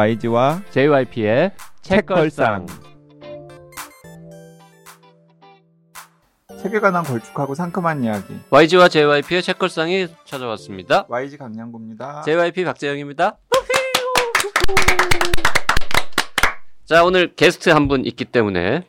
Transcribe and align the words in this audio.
YG와 0.00 0.62
JYP의 0.70 1.52
책걸상. 1.82 2.64
책에 6.62 6.80
관한 6.80 7.04
걸쭉하고 7.04 7.54
상큼한 7.54 8.02
이야기. 8.04 8.32
YG와 8.48 8.88
JYP의 8.88 9.42
책걸상이 9.42 10.08
찾아왔습니다. 10.24 11.04
YG 11.06 11.36
강량구입니다. 11.36 12.22
JYP 12.22 12.64
박재영입니다. 12.64 13.36
자, 16.86 17.04
오늘 17.04 17.34
게스트 17.34 17.68
한 17.68 17.86
분 17.86 18.06
있기 18.06 18.24
때문에 18.24 18.86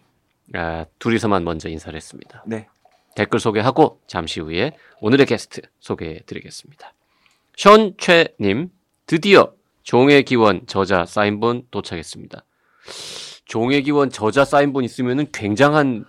아, 0.56 0.86
둘이서만 1.00 1.44
먼저 1.44 1.68
인사를 1.68 1.94
했습니다. 1.94 2.42
네. 2.48 2.70
댓글 3.18 3.42
소개하고 3.42 4.00
잠시 4.08 4.40
후에 4.40 4.78
오늘의 5.02 5.26
게스트 5.26 5.60
소개해 5.82 6.22
드리겠습니다. 6.26 6.94
션최님, 7.58 8.70
드디어 9.08 9.52
종의 9.84 10.24
기원 10.24 10.66
저자 10.68 11.06
사인본 11.06 11.64
도착했습니다. 11.72 12.44
종의 13.46 13.84
기원 13.84 14.10
저자 14.10 14.46
사인본 14.46 14.84
있으면은 14.84 15.28
굉장한 15.32 16.06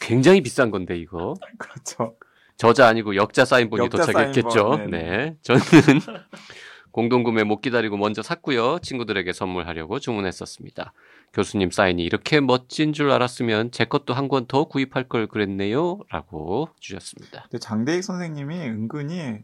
굉장히 0.00 0.40
비싼 0.42 0.70
건데 0.70 0.96
이거 0.98 1.34
그렇죠. 1.58 2.16
저자 2.56 2.88
아니고 2.88 3.14
역자 3.16 3.44
사인본이 3.44 3.84
역자 3.84 3.98
도착했겠죠. 4.06 4.50
사인본, 4.50 4.90
네, 4.90 5.00
네네. 5.00 5.36
저는 5.42 5.60
공동구매 6.90 7.44
못 7.44 7.60
기다리고 7.60 7.96
먼저 7.96 8.22
샀고요. 8.22 8.80
친구들에게 8.80 9.32
선물하려고 9.32 10.00
주문했었습니다. 10.00 10.92
교수님 11.32 11.70
사인이 11.70 12.02
이렇게 12.02 12.40
멋진 12.40 12.92
줄 12.92 13.10
알았으면 13.12 13.70
제 13.70 13.84
것도 13.84 14.14
한 14.14 14.26
권 14.28 14.46
더 14.48 14.64
구입할 14.64 15.04
걸 15.04 15.28
그랬네요. 15.28 16.00
라고 16.10 16.70
주셨습니다. 16.80 17.46
장대익 17.60 18.02
선생님이 18.02 18.56
은근히 18.62 19.38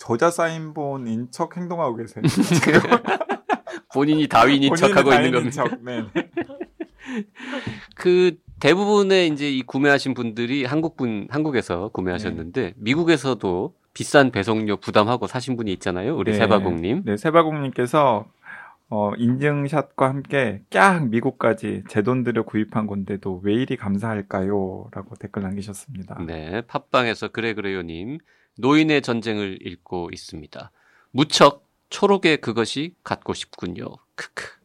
저자 0.00 0.30
사인본 0.30 1.06
인 1.06 1.30
척 1.30 1.56
행동하고 1.58 1.96
계세요. 1.96 2.22
본인이 3.92 4.26
다윈인 4.26 4.74
척하고 4.74 5.12
있는 5.12 5.30
겁니다. 5.30 5.64
척, 5.64 5.82
네. 5.84 6.04
그 7.94 8.36
대부분의 8.60 9.28
이제 9.28 9.50
이 9.50 9.62
구매하신 9.62 10.14
분들이 10.14 10.64
한국분 10.64 11.28
한국에서 11.30 11.88
구매하셨는데 11.88 12.74
미국에서도 12.76 13.74
비싼 13.92 14.30
배송료 14.30 14.76
부담하고 14.78 15.26
사신 15.26 15.56
분이 15.56 15.72
있잖아요. 15.74 16.16
우리 16.16 16.32
네. 16.32 16.38
세바공님. 16.38 17.02
네, 17.04 17.16
세바공님께서 17.16 18.26
어, 18.92 19.12
인증샷과 19.18 20.08
함께 20.08 20.62
깍 20.70 21.08
미국까지 21.10 21.84
제 21.88 22.02
돈 22.02 22.24
들여 22.24 22.44
구입한 22.44 22.86
건데도 22.86 23.40
왜 23.44 23.54
이리 23.54 23.76
감사할까요? 23.76 24.88
라고 24.92 25.14
댓글 25.18 25.42
남기셨습니다. 25.42 26.22
네, 26.26 26.62
팟빵에서 26.62 27.28
그래 27.28 27.52
그래요님 27.54 28.18
노인의 28.58 29.02
전쟁을 29.02 29.66
읽고 29.66 30.10
있습니다. 30.12 30.70
무척 31.12 31.68
초록의 31.90 32.40
그것이 32.40 32.94
갖고 33.02 33.34
싶군요. 33.34 33.86
크크. 34.14 34.60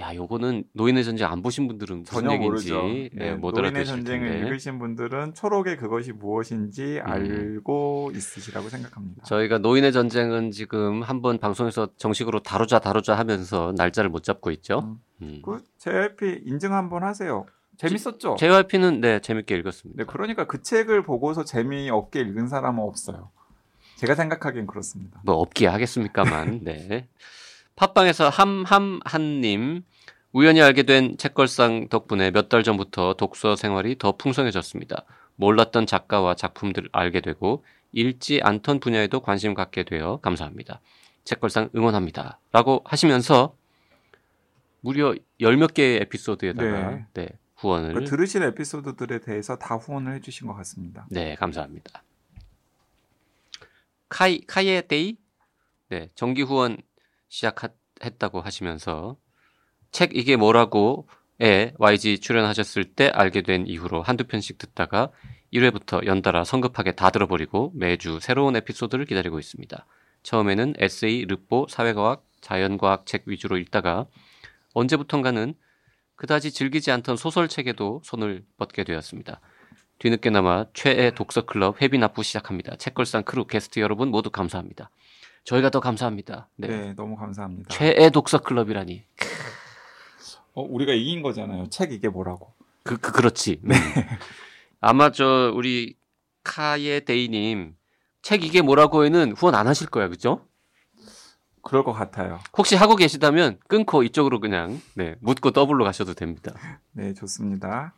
야, 0.00 0.14
요거는 0.14 0.64
노인의 0.72 1.04
전쟁 1.04 1.28
안 1.30 1.42
보신 1.42 1.68
분들은 1.68 2.00
무슨 2.00 2.12
전혀 2.12 2.32
얘기인지 2.34 2.72
모르죠. 2.72 2.88
예, 2.88 3.10
네, 3.12 3.34
못 3.34 3.52
노인의 3.54 3.84
전쟁을 3.84 4.30
텐데. 4.30 4.46
읽으신 4.46 4.78
분들은 4.78 5.34
초록의 5.34 5.76
그것이 5.76 6.12
무엇인지 6.12 7.00
음. 7.04 7.10
알고 7.10 8.12
있으시라고 8.14 8.68
생각합니다. 8.70 9.24
저희가 9.24 9.58
노인의 9.58 9.92
전쟁은 9.92 10.50
지금 10.50 11.02
한번 11.02 11.38
방송에서 11.38 11.88
정식으로 11.96 12.40
다루자 12.40 12.78
다루자 12.78 13.18
하면서 13.18 13.72
날짜를 13.76 14.08
못 14.08 14.22
잡고 14.22 14.50
있죠. 14.52 14.98
음. 15.20 15.42
그 15.44 15.62
JYP 15.78 16.42
인증 16.46 16.72
한번 16.72 17.04
하세요. 17.04 17.44
재밌었죠? 17.78 18.36
JYP는 18.38 19.00
네 19.00 19.20
재밌게 19.20 19.56
읽었습니다. 19.56 20.02
네, 20.02 20.06
그러니까 20.06 20.46
그 20.46 20.62
책을 20.62 21.02
보고서 21.02 21.44
재미없게 21.44 22.20
읽은 22.20 22.48
사람은 22.48 22.82
없어요. 22.82 23.30
제가 23.96 24.14
생각하기엔 24.14 24.66
그렇습니다. 24.66 25.20
뭐 25.24 25.36
없기에 25.36 25.68
하겠습니까만. 25.68 26.60
네. 26.64 27.08
팟빵에서 27.76 28.28
함함한님 28.28 29.82
우연히 30.32 30.62
알게 30.62 30.82
된 30.84 31.16
책걸상 31.18 31.88
덕분에 31.88 32.30
몇 32.30 32.48
달 32.48 32.62
전부터 32.62 33.14
독서 33.14 33.56
생활이 33.56 33.96
더 33.98 34.12
풍성해졌습니다. 34.12 35.04
몰랐던 35.36 35.86
작가와 35.86 36.34
작품들을 36.34 36.88
알게 36.92 37.20
되고 37.20 37.64
읽지 37.92 38.40
않던 38.42 38.80
분야에도 38.80 39.20
관심 39.20 39.54
갖게 39.54 39.82
되어 39.84 40.18
감사합니다. 40.22 40.80
책걸상 41.24 41.70
응원합니다. 41.74 42.38
라고 42.52 42.82
하시면서 42.84 43.54
무려 44.80 45.14
열 45.40 45.56
몇 45.56 45.74
개의 45.74 45.98
에피소드에다가 46.02 46.90
네. 46.90 47.04
네, 47.14 47.28
후원을 47.62 47.94
그 47.94 48.04
들으신 48.04 48.42
에피소드들에 48.42 49.20
대해서 49.20 49.56
다 49.56 49.76
후원을 49.76 50.14
해주신 50.16 50.48
것 50.48 50.54
같습니다. 50.54 51.06
네, 51.10 51.36
감사합니다. 51.36 52.02
카이 54.08 54.40
카이에 54.46 54.82
데이 54.82 55.16
네, 55.88 56.10
정기 56.14 56.42
후원 56.42 56.78
시작했다고 57.28 58.40
하시면서 58.40 59.16
책 59.92 60.16
이게 60.16 60.36
뭐라고 60.36 61.08
에 61.40 61.72
YD 61.78 62.20
출연하셨을 62.20 62.84
때 62.84 63.08
알게 63.08 63.42
된 63.42 63.66
이후로 63.66 64.02
한두 64.02 64.24
편씩 64.24 64.58
듣다가 64.58 65.10
1회부터 65.52 66.06
연달아 66.06 66.44
성급하게 66.44 66.92
다 66.92 67.10
들어버리고 67.10 67.72
매주 67.74 68.18
새로운 68.20 68.56
에피소드를 68.56 69.06
기다리고 69.06 69.38
있습니다. 69.38 69.86
처음에는 70.22 70.74
에세이, 70.78 71.24
르포, 71.26 71.66
사회과학, 71.68 72.24
자연과학 72.40 73.06
책 73.06 73.24
위주로 73.26 73.56
읽다가 73.58 74.06
언제부턴가는 74.74 75.54
그다지 76.16 76.52
즐기지 76.52 76.90
않던 76.90 77.16
소설책에도 77.16 78.00
손을 78.04 78.44
뻗게 78.58 78.84
되었습니다. 78.84 79.40
뒤늦게나마 79.98 80.66
최애 80.74 81.12
독서클럽 81.12 81.80
회비 81.80 81.98
납부 81.98 82.22
시작합니다. 82.22 82.76
책걸상 82.76 83.22
크루 83.22 83.46
게스트 83.46 83.80
여러분 83.80 84.08
모두 84.10 84.30
감사합니다. 84.30 84.90
저희가 85.44 85.70
더 85.70 85.80
감사합니다. 85.80 86.48
네, 86.56 86.68
네. 86.68 86.94
너무 86.94 87.16
감사합니다. 87.16 87.68
최애 87.68 88.10
독서클럽이라니. 88.10 89.04
어, 90.54 90.62
우리가 90.62 90.92
이긴 90.92 91.22
거잖아요. 91.22 91.68
책 91.70 91.92
이게 91.92 92.08
뭐라고? 92.08 92.52
그, 92.82 92.98
그 92.98 93.12
그렇지. 93.12 93.60
네. 93.62 93.74
아마 94.80 95.10
저 95.10 95.52
우리 95.54 95.94
카예 96.44 97.00
데이님 97.00 97.76
책 98.22 98.44
이게 98.44 98.60
뭐라고에는 98.62 99.32
후원 99.32 99.54
안 99.54 99.66
하실 99.66 99.88
거야, 99.88 100.08
그죠? 100.08 100.46
그럴 101.62 101.84
것 101.84 101.92
같아요. 101.92 102.38
혹시 102.56 102.74
하고 102.76 102.96
계시다면 102.96 103.58
끊고 103.68 104.02
이쪽으로 104.02 104.40
그냥 104.40 104.80
네, 104.96 105.14
묻고 105.20 105.52
더블로 105.52 105.84
가셔도 105.84 106.14
됩니다. 106.14 106.52
네, 106.92 107.14
좋습니다. 107.14 107.94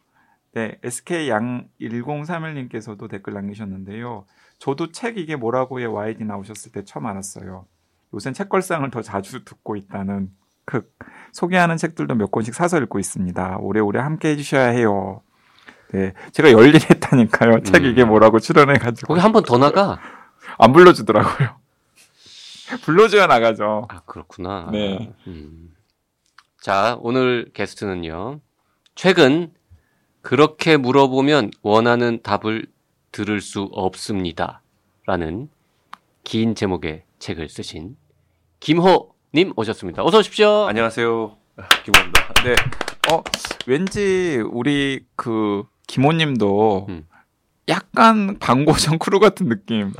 네, 0.54 0.78
SK 0.84 1.28
양 1.30 1.66
1031님께서도 1.80 3.08
댓글 3.10 3.32
남기셨는데요. 3.34 4.24
저도 4.58 4.92
책 4.92 5.18
이게 5.18 5.36
뭐라고에 5.36 5.84
YD 5.84 6.24
나오셨을 6.24 6.72
때 6.72 6.84
처음 6.84 7.06
알았어요. 7.06 7.66
요샌 8.14 8.34
책걸상을 8.34 8.88
더 8.90 9.02
자주 9.02 9.44
듣고 9.44 9.76
있다는 9.76 10.30
그 10.64 10.88
소개하는 11.32 11.76
책들도 11.76 12.14
몇 12.14 12.30
권씩 12.30 12.54
사서 12.54 12.80
읽고 12.82 12.98
있습니다. 12.98 13.56
오래오래 13.58 13.98
함께 13.98 14.28
해주셔야 14.30 14.68
해요. 14.68 15.22
네, 15.92 16.12
제가 16.32 16.52
열일했다니까요. 16.52 17.62
책 17.64 17.76
음. 17.84 17.90
이게 17.90 18.04
뭐라고 18.04 18.38
출연해가지고 18.40 19.08
거기 19.08 19.20
한 19.20 19.32
번 19.32 19.42
더 19.44 19.58
나가. 19.58 19.98
안 20.58 20.72
불러주더라고요. 20.72 21.56
불러줘야 22.82 23.26
나가죠. 23.26 23.86
아 23.88 24.00
그렇구나. 24.00 24.68
네. 24.72 25.12
음. 25.26 25.74
자 26.60 26.96
오늘 27.00 27.50
게스트는요. 27.52 28.40
최근 28.94 29.52
그렇게 30.22 30.76
물어보면 30.76 31.50
원하는 31.62 32.22
답을 32.22 32.66
들을 33.12 33.40
수 33.40 33.68
없습니다.라는 33.72 35.48
긴 36.24 36.54
제목의 36.54 37.04
책을 37.18 37.48
쓰신 37.48 37.96
김호님 38.60 39.52
오셨습니다. 39.56 40.02
어서 40.02 40.18
오십시오. 40.18 40.66
안녕하세요. 40.66 41.36
김호입니다. 41.84 42.34
네. 42.44 42.54
어, 43.12 43.22
왠지 43.66 44.42
우리 44.50 45.04
그 45.16 45.64
김호님도 45.86 46.86
음. 46.88 47.06
약간 47.68 48.38
반고정 48.38 48.98
크루 48.98 49.20
같은 49.20 49.48
느낌. 49.48 49.92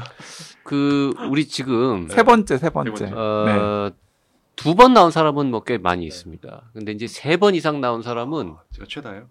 그 0.64 1.12
우리 1.31 1.46
지금 1.46 2.08
세 2.08 2.22
번째, 2.22 2.58
세 2.58 2.70
번째. 2.70 2.96
세 2.96 3.05
번째. 3.11 3.20
어, 3.20 3.90
두번 4.56 4.94
나온 4.94 5.11
사람은 5.11 5.50
뭐 5.50 5.61
꽤 5.64 5.78
많이 5.78 6.05
있습니다. 6.06 6.70
근데 6.72 6.93
이제 6.93 7.06
세 7.06 7.37
번 7.37 7.55
이상 7.55 7.81
나온 7.81 8.02
사람은 8.02 8.55
제가 8.72 8.87
최다예요. 8.88 9.26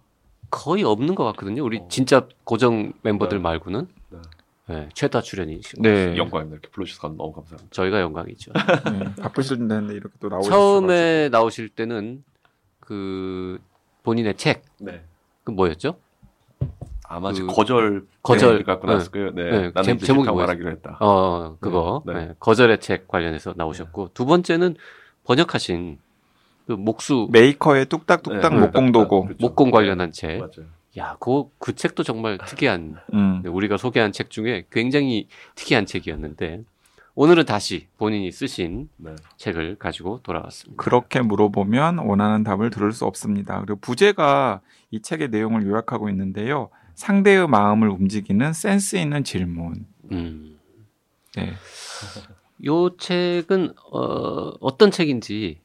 거의 0.51 0.83
없는 0.83 1.15
것 1.15 1.23
같거든요. 1.25 1.63
우리 1.63 1.79
어. 1.79 1.87
진짜 1.89 2.27
고정 2.43 2.93
멤버들 3.01 3.39
네. 3.39 3.41
말고는 3.41 3.87
네. 4.11 4.19
네, 4.67 4.89
최다 4.93 5.21
출연이시고 5.21 5.81
네. 5.81 6.15
영광입니다. 6.15 6.55
이렇게 6.55 6.69
불러주셔서 6.69 7.09
너무 7.17 7.33
감사합니다. 7.33 7.69
저희가 7.71 7.99
영광이죠. 8.01 8.53
네. 8.53 9.15
바쁘실 9.21 9.67
텐데 9.67 9.93
이렇게 9.95 10.13
또 10.19 10.29
나오셔서. 10.29 10.49
처음에 10.55 11.29
나오실 11.29 11.69
때는 11.69 12.23
그 12.79 13.59
본인의 14.03 14.35
책그 14.37 14.67
네. 14.81 15.03
뭐였죠? 15.45 15.97
아마 17.15 17.29
그- 17.29 17.35
지금 17.35 17.47
거절 17.53 18.05
거절, 18.21 18.57
네, 18.59 18.63
갖고 18.63 18.87
네. 18.87 18.93
나왔을 18.93 19.11
거예요. 19.11 19.31
네. 19.33 19.43
네, 19.43 19.71
나는 19.73 19.97
제- 19.99 20.13
뭐였어요? 20.13 20.35
말하기로 20.35 20.71
했다. 20.71 20.97
어 20.99 21.57
그거 21.59 22.03
네, 22.05 22.13
네. 22.13 22.25
네, 22.27 22.33
거절의 22.39 22.79
책 22.79 23.07
관련해서 23.07 23.53
나오셨고 23.55 24.09
두 24.13 24.25
번째는 24.25 24.75
번역하신 25.25 25.99
그 26.67 26.73
목수 26.73 27.27
메이커의 27.31 27.85
뚝딱뚝딱 27.87 28.53
네, 28.53 28.59
목공도고. 28.59 29.25
그렇죠. 29.25 29.37
목공 29.47 29.71
관련한 29.71 30.11
책. 30.11 30.39
맞아요. 30.39 30.69
야, 30.97 31.17
그, 31.19 31.45
그 31.57 31.73
책도 31.75 32.03
정말 32.03 32.37
특이한 32.37 32.97
음. 33.13 33.41
네, 33.43 33.49
우리가 33.49 33.77
소개한 33.77 34.11
책 34.11 34.29
중에 34.29 34.65
굉장히 34.71 35.27
특이한 35.55 35.85
책이었는데 35.87 36.61
오늘은 37.15 37.45
다시 37.45 37.87
본인이 37.97 38.31
쓰신 38.31 38.89
네. 38.97 39.15
책을 39.37 39.75
가지고 39.77 40.19
돌아왔습니다. 40.23 40.81
그렇게 40.81 41.21
물어보면 41.21 41.97
원하는 41.99 42.43
답을 42.43 42.69
들을 42.69 42.91
수 42.91 43.05
없습니다. 43.05 43.59
그리고 43.61 43.79
부제가 43.81 44.61
이 44.91 45.01
책의 45.01 45.29
내용을 45.29 45.65
요약하고 45.65 46.09
있는데요. 46.09 46.69
상대의 46.95 47.47
마음을 47.47 47.89
움직이는 47.89 48.53
센스 48.53 48.95
있는 48.95 49.23
질문. 49.23 49.85
음. 50.11 50.59
네. 51.35 51.53
요 52.65 52.95
책은 52.97 53.73
어, 53.91 53.99
어떤 54.59 54.91
책인지 54.91 55.61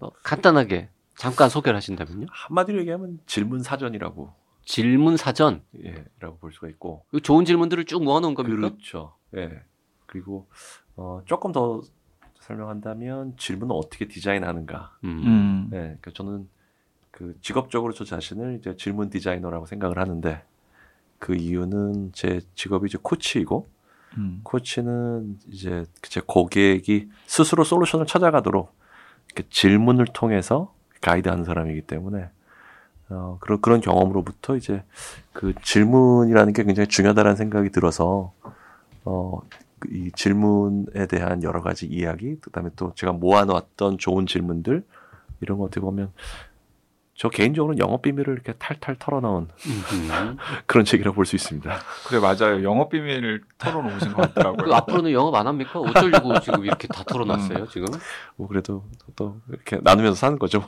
어, 0.00 0.10
간단하게 0.22 0.88
잠깐 1.16 1.48
소개를 1.48 1.76
하신다면요. 1.76 2.26
한마디로 2.30 2.80
얘기하면 2.80 3.20
질문 3.26 3.62
사전이라고 3.62 4.32
질문 4.64 5.16
사전. 5.16 5.62
예 5.84 6.04
라고 6.18 6.38
볼 6.38 6.52
수가 6.52 6.68
있고 6.68 7.04
요 7.14 7.20
좋은 7.20 7.44
질문들을 7.44 7.84
쭉 7.84 8.02
모아놓은 8.02 8.34
겁니까? 8.34 8.56
그렇죠. 8.56 9.14
예. 9.36 9.62
그리고 10.06 10.48
어, 10.96 11.22
조금 11.24 11.52
더 11.52 11.80
설명한다면 12.40 13.36
질문을 13.36 13.74
어떻게 13.76 14.08
디자인하는가. 14.08 14.96
음. 15.04 15.22
음. 15.24 15.68
네, 15.70 15.78
그러니까 15.78 16.10
저는 16.12 16.48
그 17.10 17.36
직업적으로 17.40 17.92
저 17.92 18.04
자신을 18.04 18.56
이제 18.58 18.74
질문 18.76 19.10
디자이너라고 19.10 19.66
생각을 19.66 19.98
하는데 19.98 20.42
그 21.22 21.36
이유는 21.36 22.10
제 22.12 22.40
직업이 22.56 22.88
이제 22.88 22.98
코치이고 23.00 23.68
음. 24.18 24.40
코치는 24.42 25.38
이제 25.52 25.84
제 26.02 26.20
고객이 26.20 27.10
스스로 27.26 27.62
솔루션을 27.62 28.06
찾아가도록 28.06 28.74
질문을 29.48 30.06
통해서 30.12 30.74
가이드하는 31.00 31.44
사람이기 31.44 31.82
때문에 31.82 32.28
어, 33.08 33.38
그런 33.40 33.60
그런 33.60 33.80
경험으로부터 33.80 34.56
이제 34.56 34.82
그 35.32 35.54
질문이라는 35.62 36.52
게 36.54 36.64
굉장히 36.64 36.88
중요하다는 36.88 37.36
생각이 37.36 37.70
들어서 37.70 38.32
어, 39.04 39.38
그이 39.78 40.10
질문에 40.16 41.06
대한 41.06 41.44
여러 41.44 41.62
가지 41.62 41.86
이야기, 41.86 42.34
그다음에 42.40 42.70
또 42.74 42.94
제가 42.96 43.12
모아놓았던 43.12 43.98
좋은 43.98 44.26
질문들 44.26 44.84
이런 45.40 45.58
거 45.58 45.64
어떻게 45.64 45.80
보면 45.80 46.10
저 47.14 47.28
개인적으로는 47.28 47.78
영업 47.78 48.02
비밀을 48.02 48.32
이렇게 48.32 48.52
탈탈 48.54 48.96
털어놓은 48.98 49.48
음. 49.66 50.36
그런 50.66 50.84
책이라고 50.84 51.14
볼 51.14 51.26
수 51.26 51.36
있습니다. 51.36 51.78
그래 52.06 52.20
맞아요. 52.20 52.62
영업 52.64 52.88
비밀을 52.90 53.42
털어놓으신 53.58 54.12
것그 54.14 54.34
같더라고요. 54.34 54.74
앞으로는 54.74 55.12
영업 55.12 55.34
안 55.34 55.46
합니까? 55.46 55.78
어쩌려고 55.78 56.40
지금 56.40 56.64
이렇게 56.64 56.88
다 56.88 57.04
털어놨어요, 57.04 57.68
지금? 57.68 57.86
뭐 58.36 58.48
그래도 58.48 58.84
또 59.14 59.36
이렇게 59.48 59.78
나누면서 59.82 60.16
사는 60.16 60.38
거죠. 60.38 60.64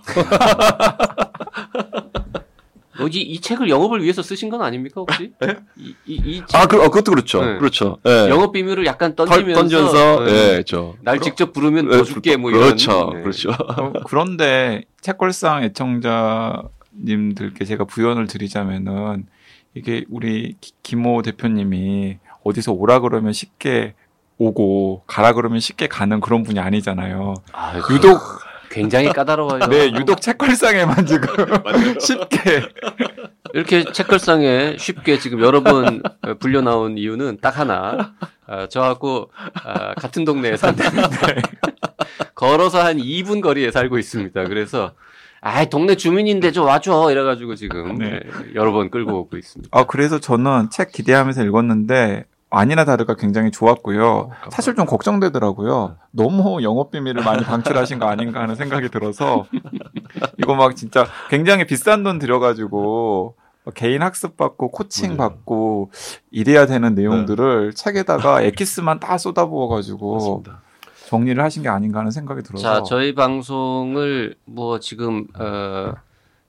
여기 3.00 3.20
이 3.22 3.40
책을 3.40 3.68
영업을 3.68 4.02
위해서 4.02 4.22
쓰신 4.22 4.48
건 4.48 4.62
아닙니까, 4.62 5.00
혹시? 5.00 5.32
이, 5.76 5.94
이, 6.06 6.14
이 6.24 6.42
책, 6.46 6.60
아, 6.60 6.66
그, 6.66 6.76
어, 6.76 6.88
그것도 6.90 7.10
그렇죠. 7.12 7.44
네. 7.44 7.58
그렇죠. 7.58 7.98
예. 8.06 8.28
영업 8.28 8.52
비밀을 8.52 8.86
약간 8.86 9.14
털- 9.16 9.26
던지면서, 9.26 9.60
던져서, 9.62 10.24
네. 10.24 10.32
예, 10.58 10.62
저. 10.66 10.94
날 11.02 11.20
직접 11.20 11.52
부르면 11.52 11.92
예, 11.92 11.96
더 11.98 12.04
줄게, 12.04 12.36
뭐 12.36 12.50
이런. 12.50 12.62
그렇죠. 12.62 13.10
네. 13.14 13.22
그렇죠. 13.22 13.50
어, 13.50 13.92
그런데 14.06 14.84
책걸상 15.00 15.64
애청자님들께 15.64 17.64
제가 17.64 17.84
부연을 17.84 18.26
드리자면은 18.26 19.26
이게 19.74 20.04
우리 20.08 20.56
기- 20.60 20.72
김호 20.82 21.22
대표님이 21.22 22.18
어디서 22.44 22.72
오라 22.72 23.00
그러면 23.00 23.32
쉽게 23.32 23.94
오고 24.38 25.02
가라 25.06 25.32
그러면 25.32 25.60
쉽게 25.60 25.86
가는 25.88 26.20
그런 26.20 26.42
분이 26.42 26.58
아니잖아요. 26.60 27.34
아, 27.52 27.74
유독 27.92 28.20
굉장히 28.74 29.12
까다로워요. 29.12 29.68
네 29.68 29.92
유독 29.92 30.20
책걸상에만 30.20 31.06
지금 31.06 31.28
쉽게 32.00 32.62
이렇게 33.52 33.84
책걸상에 33.84 34.76
쉽게 34.78 35.18
지금 35.18 35.40
여러 35.40 35.62
번 35.62 36.02
어, 36.22 36.34
불려 36.34 36.60
나온 36.60 36.98
이유는 36.98 37.38
딱 37.40 37.58
하나. 37.58 38.14
아, 38.46 38.66
저하고 38.68 39.30
아, 39.64 39.94
같은 39.94 40.24
동네에 40.24 40.56
산다는데 40.56 41.40
걸어서 42.34 42.84
한 42.84 42.98
2분 42.98 43.40
거리에 43.40 43.70
살고 43.70 43.96
있습니다. 43.96 44.44
그래서 44.44 44.92
아, 45.40 45.64
동네 45.66 45.94
주민인데 45.94 46.50
좀 46.50 46.66
와줘 46.66 47.12
이래가지고 47.12 47.54
지금 47.54 47.96
네. 47.98 48.10
네, 48.10 48.20
여러 48.54 48.72
번 48.72 48.90
끌고 48.90 49.20
오고 49.20 49.36
있습니다. 49.36 49.78
아 49.78 49.84
그래서 49.84 50.18
저는 50.18 50.70
책 50.70 50.90
기대하면서 50.90 51.44
읽었는데 51.44 52.24
아니나 52.54 52.84
다를까 52.84 53.14
굉장히 53.16 53.50
좋았고요. 53.50 54.30
사실 54.50 54.74
좀 54.74 54.86
걱정되더라고요. 54.86 55.96
너무 56.12 56.62
영업 56.62 56.90
비밀을 56.90 57.24
많이 57.24 57.42
방출하신 57.44 57.98
거 57.98 58.06
아닌가 58.06 58.40
하는 58.40 58.54
생각이 58.54 58.88
들어서 58.90 59.46
이거 60.38 60.54
막 60.54 60.76
진짜 60.76 61.06
굉장히 61.30 61.66
비싼 61.66 62.02
돈 62.04 62.18
들여가지고 62.18 63.34
개인 63.74 64.02
학습 64.02 64.36
받고 64.36 64.70
코칭 64.70 65.16
맞아요. 65.16 65.30
받고 65.30 65.90
이래야 66.30 66.66
되는 66.66 66.94
내용들을 66.94 67.72
책에다가 67.74 68.42
엑기스만 68.42 69.00
다 69.00 69.18
쏟아부어가지고 69.18 70.14
맞습니다. 70.14 70.60
정리를 71.06 71.42
하신 71.42 71.62
게 71.62 71.68
아닌가 71.68 71.98
하는 72.00 72.10
생각이 72.10 72.42
들어서 72.42 72.62
자, 72.62 72.82
저희 72.82 73.14
방송을 73.14 74.36
뭐 74.44 74.80
지금 74.80 75.26
어 75.38 75.92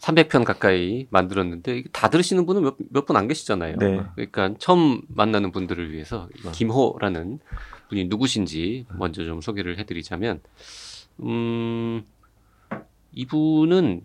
300편 0.05 0.43
가까이 0.43 1.07
만들었는데 1.09 1.83
다 1.91 2.09
들으시는 2.09 2.45
분은 2.45 2.71
몇 2.91 3.05
분 3.05 3.15
안 3.17 3.27
계시잖아요. 3.27 3.77
네. 3.77 4.03
그러니까 4.15 4.53
처음 4.59 5.01
만나는 5.07 5.51
분들을 5.51 5.91
위해서 5.91 6.29
김호라는 6.53 7.39
분이 7.89 8.05
누구신지 8.05 8.85
먼저 8.97 9.23
좀 9.25 9.41
소개를 9.41 9.77
해드리자면, 9.79 10.41
음, 11.21 12.03
이분은 13.13 14.01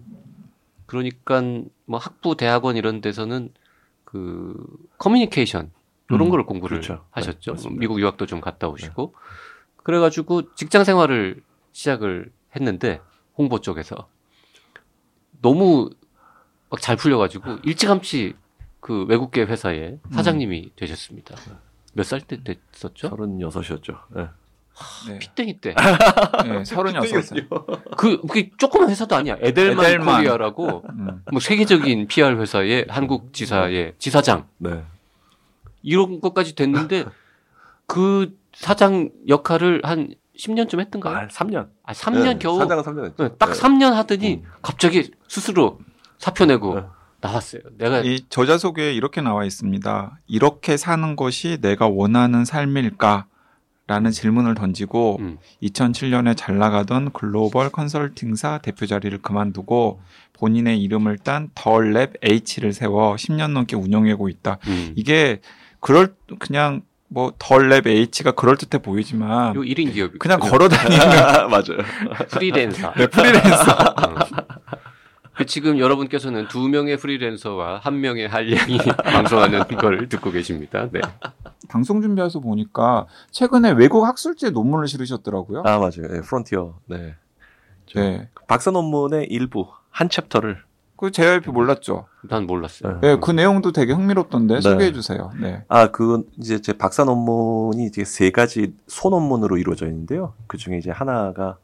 그러니까 0.86 1.42
뭐 1.86 1.98
학부 1.98 2.36
대학원 2.36 2.76
이런 2.76 3.00
데서는 3.00 3.50
그 4.04 4.54
커뮤니케이션 4.98 5.70
이런 6.08 6.22
음, 6.22 6.30
거를 6.30 6.44
공부를 6.46 6.78
그렇죠. 6.80 6.94
네, 6.94 7.00
하셨죠. 7.12 7.52
맞습니다. 7.52 7.78
미국 7.80 8.00
유학도 8.00 8.26
좀 8.26 8.40
갔다 8.40 8.68
오시고 8.68 9.14
그래가지고 9.76 10.54
직장 10.54 10.84
생활을 10.84 11.42
시작을 11.72 12.32
했는데 12.56 13.00
홍보 13.38 13.60
쪽에서 13.60 14.08
너무 15.42 15.90
막 16.70 16.80
잘 16.80 16.96
풀려가지고 16.96 17.58
일찌감치 17.64 18.34
그 18.80 19.04
외국계 19.04 19.42
회사의 19.42 19.98
사장님이 20.12 20.72
되셨습니다. 20.76 21.34
몇 21.94 22.04
살 22.04 22.20
때 22.20 22.38
됐었죠? 22.42 23.10
36이었죠. 23.10 23.98
예. 24.16 24.28
네. 25.08 25.18
핏덩이 25.18 25.60
때. 25.60 25.74
네, 26.46 26.62
36살. 26.62 27.96
그, 27.98 28.20
그게 28.22 28.50
조그만 28.56 28.88
회사도 28.88 29.14
아니야. 29.16 29.36
에델만, 29.40 29.84
에델만. 29.84 30.16
코리아라고 30.18 30.84
음. 30.88 31.22
뭐 31.32 31.40
세계적인 31.40 32.06
PR 32.06 32.36
회사의 32.40 32.86
한국 32.88 33.32
지사의 33.34 33.94
지사장 33.98 34.46
네. 34.58 34.84
이런 35.82 36.20
것까지 36.20 36.54
됐는데 36.54 37.04
그 37.86 38.38
사장 38.54 39.10
역할을 39.28 39.80
한 39.84 40.14
10년쯤 40.40 40.80
했던가요? 40.80 41.16
아, 41.16 41.28
3년. 41.28 41.68
아, 41.84 41.92
3년 41.92 42.38
겨우 42.38 42.58
사장은 42.58 42.82
3년 42.82 43.04
했죠. 43.06 43.22
네, 43.24 43.30
딱 43.38 43.52
네. 43.52 43.60
3년 43.60 43.92
하더니 43.92 44.34
음. 44.36 44.42
갑자기 44.62 45.10
스스로 45.28 45.78
사표 46.18 46.46
내고 46.46 46.74
네. 46.76 46.82
나왔어요. 47.20 47.62
내가 47.76 48.00
이 48.00 48.20
저자 48.30 48.56
소개에 48.56 48.92
이렇게 48.94 49.20
나와 49.20 49.44
있습니다. 49.44 50.18
이렇게 50.26 50.76
사는 50.76 51.16
것이 51.16 51.58
내가 51.60 51.86
원하는 51.86 52.44
삶일까? 52.44 53.26
라는 53.86 54.12
질문을 54.12 54.54
던지고 54.54 55.16
음. 55.18 55.38
2007년에 55.64 56.36
잘 56.36 56.58
나가던 56.58 57.10
글로벌 57.12 57.70
컨설팅사 57.70 58.58
대표 58.58 58.86
자리를 58.86 59.20
그만두고 59.20 60.00
본인의 60.34 60.80
이름을 60.80 61.18
딴 61.18 61.50
덜랩 61.56 62.12
H를 62.22 62.72
세워 62.72 63.16
10년 63.16 63.50
넘게 63.50 63.74
운영하고 63.74 64.28
있다. 64.28 64.58
음. 64.68 64.92
이게 64.94 65.40
그럴 65.80 66.14
그냥 66.38 66.82
뭐 67.12 67.32
더랩 67.38 67.86
H가 67.88 68.32
그럴 68.32 68.56
듯해 68.56 68.80
보이지만 68.80 69.54
요 69.56 69.60
1인 69.62 69.92
기업이 69.92 70.18
그냥 70.18 70.38
걸어 70.38 70.68
다니는 70.68 71.06
맞아요. 71.50 71.84
프리랜서. 72.30 72.92
네, 72.94 73.06
프리랜서. 73.08 73.72
어. 73.72 74.14
그 75.34 75.46
지금 75.46 75.78
여러분께서는 75.78 76.48
두 76.48 76.68
명의 76.68 76.96
프리랜서와 76.96 77.78
한 77.82 78.00
명의 78.00 78.28
한량이 78.28 78.78
방송하는 79.04 79.66
걸 79.68 80.08
듣고 80.08 80.30
계십니다. 80.30 80.88
네. 80.92 81.00
방송 81.68 82.00
준비해서 82.00 82.40
보니까 82.40 83.06
최근에 83.30 83.72
외국 83.72 84.04
학술지에 84.04 84.50
논문을 84.50 84.86
실으셨더라고요. 84.86 85.62
아, 85.64 85.78
맞아요. 85.78 86.14
예, 86.14 86.20
프론티어. 86.20 86.78
네. 86.86 87.14
저 87.86 88.00
네. 88.00 88.28
박사 88.46 88.70
논문의 88.70 89.26
일부, 89.30 89.66
한 89.90 90.08
챕터를. 90.08 90.62
그 91.00 91.10
JYP 91.10 91.50
몰랐죠. 91.50 92.04
난 92.28 92.46
몰랐어요. 92.46 93.00
네, 93.00 93.16
그 93.18 93.30
내용도 93.30 93.72
되게 93.72 93.94
흥미롭던데 93.94 94.56
네. 94.56 94.60
소개해 94.60 94.92
주세요. 94.92 95.30
네. 95.40 95.64
아, 95.66 95.90
그, 95.90 96.28
이제 96.36 96.60
제 96.60 96.74
박사 96.74 97.04
논문이 97.04 97.86
이제 97.86 98.04
세 98.04 98.30
가지 98.30 98.76
소논문으로 98.86 99.56
이루어져 99.56 99.86
있는데요. 99.86 100.34
그 100.46 100.58
중에 100.58 100.76
이제 100.76 100.90
하나가 100.90 101.56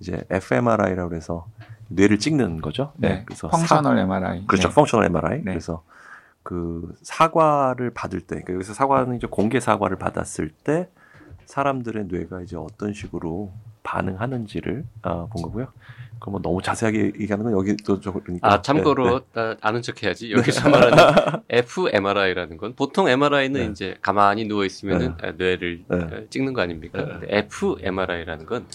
이제 0.00 0.24
fMRI라고 0.30 1.14
해서 1.14 1.46
뇌를 1.88 2.18
찍는 2.18 2.62
거죠. 2.62 2.92
네. 2.96 3.24
그래서 3.26 3.48
펑셔널 3.48 3.98
MRI. 3.98 4.46
그렇죠. 4.46 4.68
네. 4.68 4.74
펑셔널 4.74 5.04
MRI. 5.04 5.36
네. 5.40 5.44
그래서 5.44 5.82
그 6.42 6.94
사과를 7.02 7.90
받을 7.90 8.20
때, 8.20 8.36
그러니까 8.36 8.54
여기서 8.54 8.72
사과는 8.72 9.16
이제 9.16 9.26
공개 9.26 9.60
사과를 9.60 9.98
받았을 9.98 10.48
때 10.64 10.88
사람들의 11.44 12.06
뇌가 12.06 12.40
이제 12.40 12.56
어떤 12.56 12.94
식으로 12.94 13.52
반응하는지를 13.82 14.86
아, 15.02 15.26
본 15.30 15.42
거고요. 15.42 15.66
그뭐 16.20 16.40
너무 16.40 16.60
자세하게 16.62 17.12
얘기하는 17.20 17.44
건 17.44 17.52
여기 17.52 17.76
또 17.76 18.00
그러니까. 18.00 18.52
아 18.52 18.62
참고로 18.62 19.20
네, 19.20 19.24
나 19.32 19.56
아는 19.60 19.82
척 19.82 20.02
해야지. 20.02 20.32
여기서 20.32 20.68
말하는 20.68 21.42
fMRI라는 21.48 22.56
건 22.56 22.74
보통 22.74 23.08
MRI는 23.08 23.60
네. 23.60 23.66
이제 23.70 23.96
가만히 24.02 24.44
누워 24.46 24.64
있으면은 24.64 25.14
아, 25.22 25.32
뇌를 25.32 25.84
네. 25.88 25.96
어, 25.96 26.24
찍는 26.30 26.52
거 26.52 26.60
아닙니까? 26.60 26.98
네. 26.98 27.04
근데 27.06 27.26
fMRI라는 27.38 28.46
건 28.46 28.66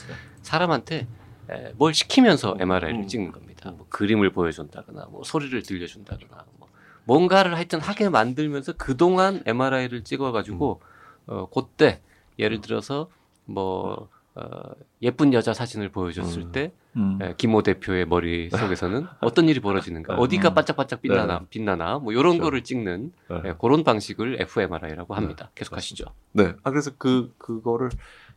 사람한테 0.41 1.07
에, 1.49 1.73
뭘 1.75 1.93
시키면서 1.93 2.57
MRI를 2.59 3.01
음. 3.01 3.07
찍는 3.07 3.31
겁니다. 3.31 3.71
뭐 3.71 3.85
그림을 3.89 4.31
보여준다거나, 4.31 5.07
뭐 5.09 5.23
소리를 5.23 5.61
들려준다거나, 5.63 6.45
뭐 6.57 6.69
뭔가를 7.05 7.55
하여튼 7.55 7.79
하게 7.79 8.09
만들면서 8.09 8.73
그 8.77 8.95
동안 8.97 9.41
MRI를 9.45 10.03
찍어가지고 10.03 10.81
어 11.27 11.49
그때 11.49 12.01
예를 12.39 12.61
들어서 12.61 13.09
뭐 13.45 14.09
어, 14.35 14.71
예쁜 15.01 15.31
여자 15.33 15.53
사진을 15.53 15.89
보여줬을 15.89 16.41
음. 16.43 16.51
때 16.51 16.71
음. 16.95 17.19
예, 17.21 17.35
김모 17.37 17.61
대표의 17.61 18.07
머리 18.07 18.49
속에서는 18.49 19.05
어떤 19.21 19.47
일이 19.47 19.59
벌어지는가, 19.59 20.15
네. 20.15 20.21
어디가 20.21 20.49
음. 20.49 20.53
반짝반짝 20.55 21.01
빛나나, 21.01 21.45
빛나나, 21.49 21.99
뭐 21.99 22.13
이런 22.13 22.23
그렇죠. 22.23 22.43
거를 22.43 22.63
찍는 22.63 23.13
네. 23.29 23.41
예, 23.45 23.55
그런 23.59 23.83
방식을 23.83 24.41
fMRI라고 24.41 25.13
합니다. 25.13 25.51
계속하시죠. 25.53 26.05
네. 26.31 26.53
아 26.63 26.71
그래서 26.71 26.91
그 26.97 27.33
그거를 27.37 27.89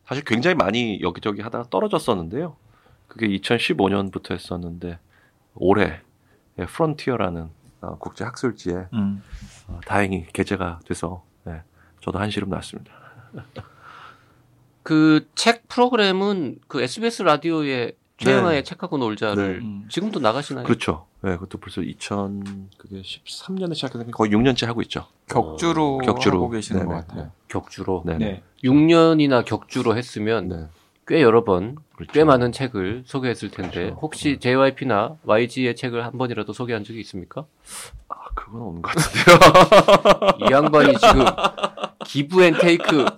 사실 0.05 0.23
굉장히 0.25 0.55
많이 0.55 1.01
여기저기 1.01 1.41
하다가 1.41 1.71
떨어졌었는데요. 1.71 2.57
그게 3.09 3.29
2015년부터 3.29 4.33
했었는데 4.33 4.99
올해 5.55 6.01
예, 6.59 6.67
프론티어라는 6.67 7.49
어, 7.81 7.99
국제 7.99 8.25
학술지에 8.25 8.89
음. 8.93 9.23
어, 9.69 9.81
다행히 9.87 10.27
게재가 10.33 10.81
돼서 10.87 11.25
예, 11.47 11.63
저도 12.03 12.19
한시름 12.19 12.51
났습니다. 12.51 12.93
그 14.87 15.27
책 15.35 15.67
프로그램은 15.67 16.59
그 16.69 16.81
SBS 16.81 17.23
라디오의 17.23 17.97
최영아의 18.19 18.65
책하고 18.65 18.99
놀자를 18.99 19.59
네. 19.59 19.65
음. 19.65 19.87
지금도 19.91 20.21
나가시나요? 20.21 20.65
그렇죠. 20.65 21.07
예, 21.25 21.31
그것도 21.31 21.59
벌써 21.59 21.83
2000 21.83 22.71
그게 22.79 23.03
13년에 23.03 23.75
시작해서 23.75 24.05
거의 24.13 24.31
6년째 24.31 24.65
하고 24.67 24.81
있죠. 24.83 25.07
격주로, 25.29 25.99
격주로. 25.99 26.37
하고 26.39 26.51
계시는 26.51 26.83
네네, 26.83 26.95
것 26.95 27.07
같아요. 27.09 27.33
격주로. 27.49 28.05
네. 28.07 28.17
네. 28.17 28.43
6년이나 28.63 29.45
격주로 29.45 29.97
했으면 29.97 30.49
네. 30.49 30.67
꽤 31.09 31.21
여러 31.21 31.43
번, 31.45 31.77
그렇죠. 31.97 32.13
꽤 32.13 32.23
많은 32.25 32.53
책을 32.53 33.03
소개했을 33.07 33.51
텐데 33.51 33.81
그렇죠. 33.87 33.99
혹시 34.01 34.39
JYP나 34.41 35.17
YG의 35.25 35.75
책을 35.77 36.05
한 36.05 36.17
번이라도 36.17 36.53
소개한 36.53 36.85
적이 36.85 37.01
있습니까? 37.01 37.45
아, 38.09 38.15
그건 38.35 38.63
없는 38.63 38.83
것 38.83 38.93
같은데요. 38.95 40.47
이 40.49 40.53
양반이 40.53 40.97
지금 40.97 41.25
기브 42.07 42.43
앤 42.45 42.55
테이크 42.61 43.05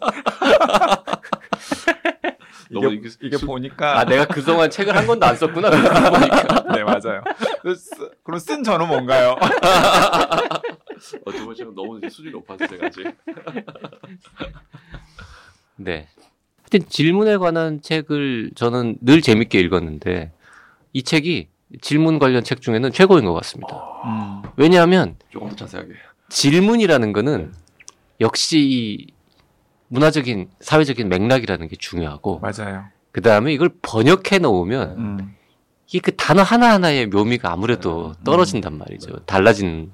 너무 2.71 2.93
이게, 2.93 3.09
이게 3.09 3.17
이게 3.29 3.37
수- 3.38 3.47
보니까 3.47 3.99
아 4.00 4.05
내가 4.05 4.27
그동안 4.27 4.69
책을 4.71 4.95
한 4.95 5.07
권도 5.07 5.25
안 5.27 5.37
썼구나 5.37 5.71
보니까 5.71 6.65
네 6.77 6.85
맞아요. 6.85 7.23
그 7.62 7.75
쓰- 7.75 8.11
그럼 8.23 8.38
쓴 8.38 8.62
저는 8.62 8.87
뭔가요? 8.88 9.37
어떻게 11.25 11.45
보시면 11.45 11.75
너무 11.75 11.99
수준이 12.03 12.31
높아서 12.33 12.67
제가 12.67 12.87
아직. 12.88 13.05
네 15.77 16.09
하여튼 16.71 16.88
질문에 16.88 17.37
관한 17.38 17.81
책을 17.81 18.50
저는 18.55 18.99
늘 19.00 19.23
재밌게 19.23 19.59
읽었는데 19.61 20.33
이 20.93 21.03
책이 21.03 21.49
질문 21.81 22.19
관련 22.19 22.45
책 22.45 22.61
중에는 22.61 22.93
최고인 22.93 23.25
것 23.25 23.33
같습니다 23.35 23.77
음. 24.05 24.43
왜냐하면 24.57 25.17
조금 25.31 25.49
더 25.50 25.57
자세하게. 25.57 25.93
질문이라는 26.31 27.12
거는 27.12 27.53
역시 28.21 28.59
이 28.61 29.07
문화적인 29.88 30.50
사회적인 30.61 31.09
맥락이라는 31.09 31.68
게 31.68 31.76
중요하고 31.76 32.40
맞아요. 32.40 32.85
그 33.12 33.23
다음에 33.23 33.52
이걸 33.52 33.71
번역해 33.83 34.38
놓으면 34.40 34.90
음. 34.99 35.35
이게 35.88 36.00
그 36.00 36.14
단어 36.16 36.42
하나 36.42 36.73
하나의 36.75 37.07
묘미가 37.07 37.50
아무래도 37.50 38.12
떨어진단 38.25 38.76
말이죠. 38.76 39.21
달라진. 39.25 39.90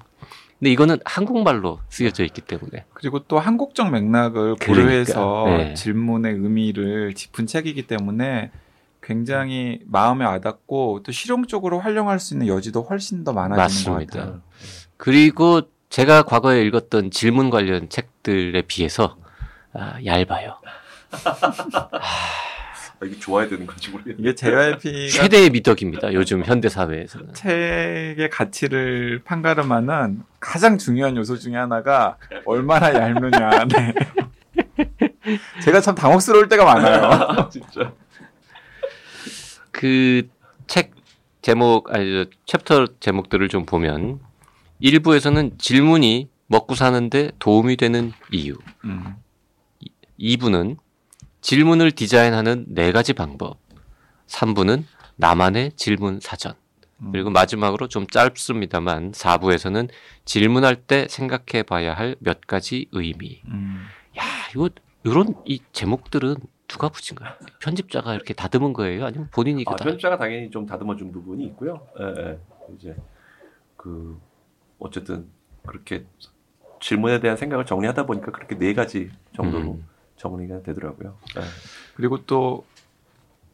근데 0.59 0.71
이거는 0.71 0.99
한국말로 1.05 1.79
쓰여져 1.89 2.23
있기 2.25 2.41
때문에. 2.41 2.85
그리고 2.93 3.19
또 3.19 3.39
한국적 3.39 3.91
맥락을 3.91 4.55
그러니까, 4.55 4.65
고려해서 4.65 5.45
네. 5.47 5.73
질문의 5.73 6.33
의미를 6.33 7.13
짚은 7.13 7.47
책이기 7.47 7.87
때문에 7.87 8.51
굉장히 9.01 9.79
마음에 9.85 10.25
와닿고 10.25 11.03
또 11.03 11.11
실용적으로 11.11 11.79
활용할 11.79 12.19
수 12.19 12.33
있는 12.33 12.47
여지도 12.47 12.81
훨씬 12.81 13.23
더 13.23 13.31
많아지는 13.33 13.93
맞습니다. 13.93 14.13
것 14.13 14.19
같아요. 14.19 14.41
그리고 14.97 15.61
제가 15.89 16.23
과거에 16.23 16.63
읽었던 16.63 17.11
질문 17.11 17.49
관련 17.49 17.87
책들에 17.87 18.61
비해서 18.63 19.17
아, 19.77 19.97
얇아요. 20.03 20.57
아, 23.01 23.05
이게 23.05 23.19
좋아야 23.19 23.47
되는 23.47 23.65
건지 23.65 23.89
모르겠네. 23.89 24.17
이게 24.19 24.33
JYP가 24.35 25.09
최대의 25.11 25.49
미덕입니다. 25.49 26.13
요즘 26.13 26.43
현대 26.45 26.69
사회에서는. 26.69 27.33
책의 27.33 28.29
가치를 28.31 29.21
판가름하는 29.25 30.23
가장 30.39 30.77
중요한 30.77 31.17
요소 31.17 31.37
중에 31.37 31.55
하나가 31.55 32.17
얼마나 32.45 32.93
얇느냐. 32.93 33.65
네. 33.75 33.93
제가 35.63 35.81
참 35.81 35.95
당혹스러울 35.95 36.47
때가 36.47 36.63
많아요. 36.65 37.49
진짜. 37.51 37.91
그 39.71 40.23
책 40.67 40.91
제목 41.41 41.93
아니 41.93 42.11
저 42.11 42.57
챕터 42.57 42.87
제목들을 42.99 43.49
좀 43.49 43.65
보면 43.65 44.19
일부에서는 44.79 45.57
질문이 45.59 46.27
먹고 46.47 46.75
사는데 46.75 47.31
도움이 47.39 47.75
되는 47.77 48.11
이유. 48.31 48.55
음. 48.83 49.15
2부는 50.19 50.77
질문을 51.41 51.91
디자인하는 51.91 52.65
네 52.69 52.91
가지 52.91 53.13
방법. 53.13 53.57
3부는 54.27 54.83
나만의 55.17 55.73
질문 55.75 56.19
사전. 56.21 56.53
음. 57.01 57.11
그리고 57.11 57.29
마지막으로 57.29 57.87
좀 57.87 58.07
짧습니다만 58.07 59.11
4부에서는 59.11 59.89
질문할 60.25 60.75
때 60.77 61.07
생각해 61.09 61.63
봐야 61.63 61.93
할 61.93 62.15
몇 62.19 62.41
가지 62.47 62.87
의미. 62.91 63.41
음. 63.47 63.83
야, 64.17 64.23
이거 64.53 64.69
이런 65.03 65.35
이 65.45 65.59
제목들은 65.71 66.35
누가 66.67 66.89
붙인 66.89 67.15
거야? 67.15 67.37
편집자가 67.61 68.15
이렇게 68.15 68.33
다듬은 68.33 68.73
거예요? 68.73 69.05
아니면 69.05 69.29
본인이 69.31 69.63
아, 69.67 69.75
편집자가 69.75 70.17
당연히 70.17 70.49
좀 70.49 70.65
다듬어 70.65 70.95
준 70.95 71.11
부분이 71.11 71.43
있고요. 71.47 71.85
예, 71.99 72.05
예. 72.21 72.39
이제 72.75 72.95
그 73.77 74.19
어쨌든 74.79 75.27
그렇게 75.67 76.05
질문에 76.81 77.19
대한 77.19 77.37
생각을 77.37 77.65
정리하다 77.65 78.07
보니까 78.07 78.31
그렇게 78.31 78.57
네 78.57 78.73
가지 78.73 79.11
정도로 79.35 79.73
음. 79.73 79.87
정리가 80.17 80.63
되더라고요. 80.63 81.17
예. 81.37 81.41
그리고 81.95 82.25
또 82.25 82.65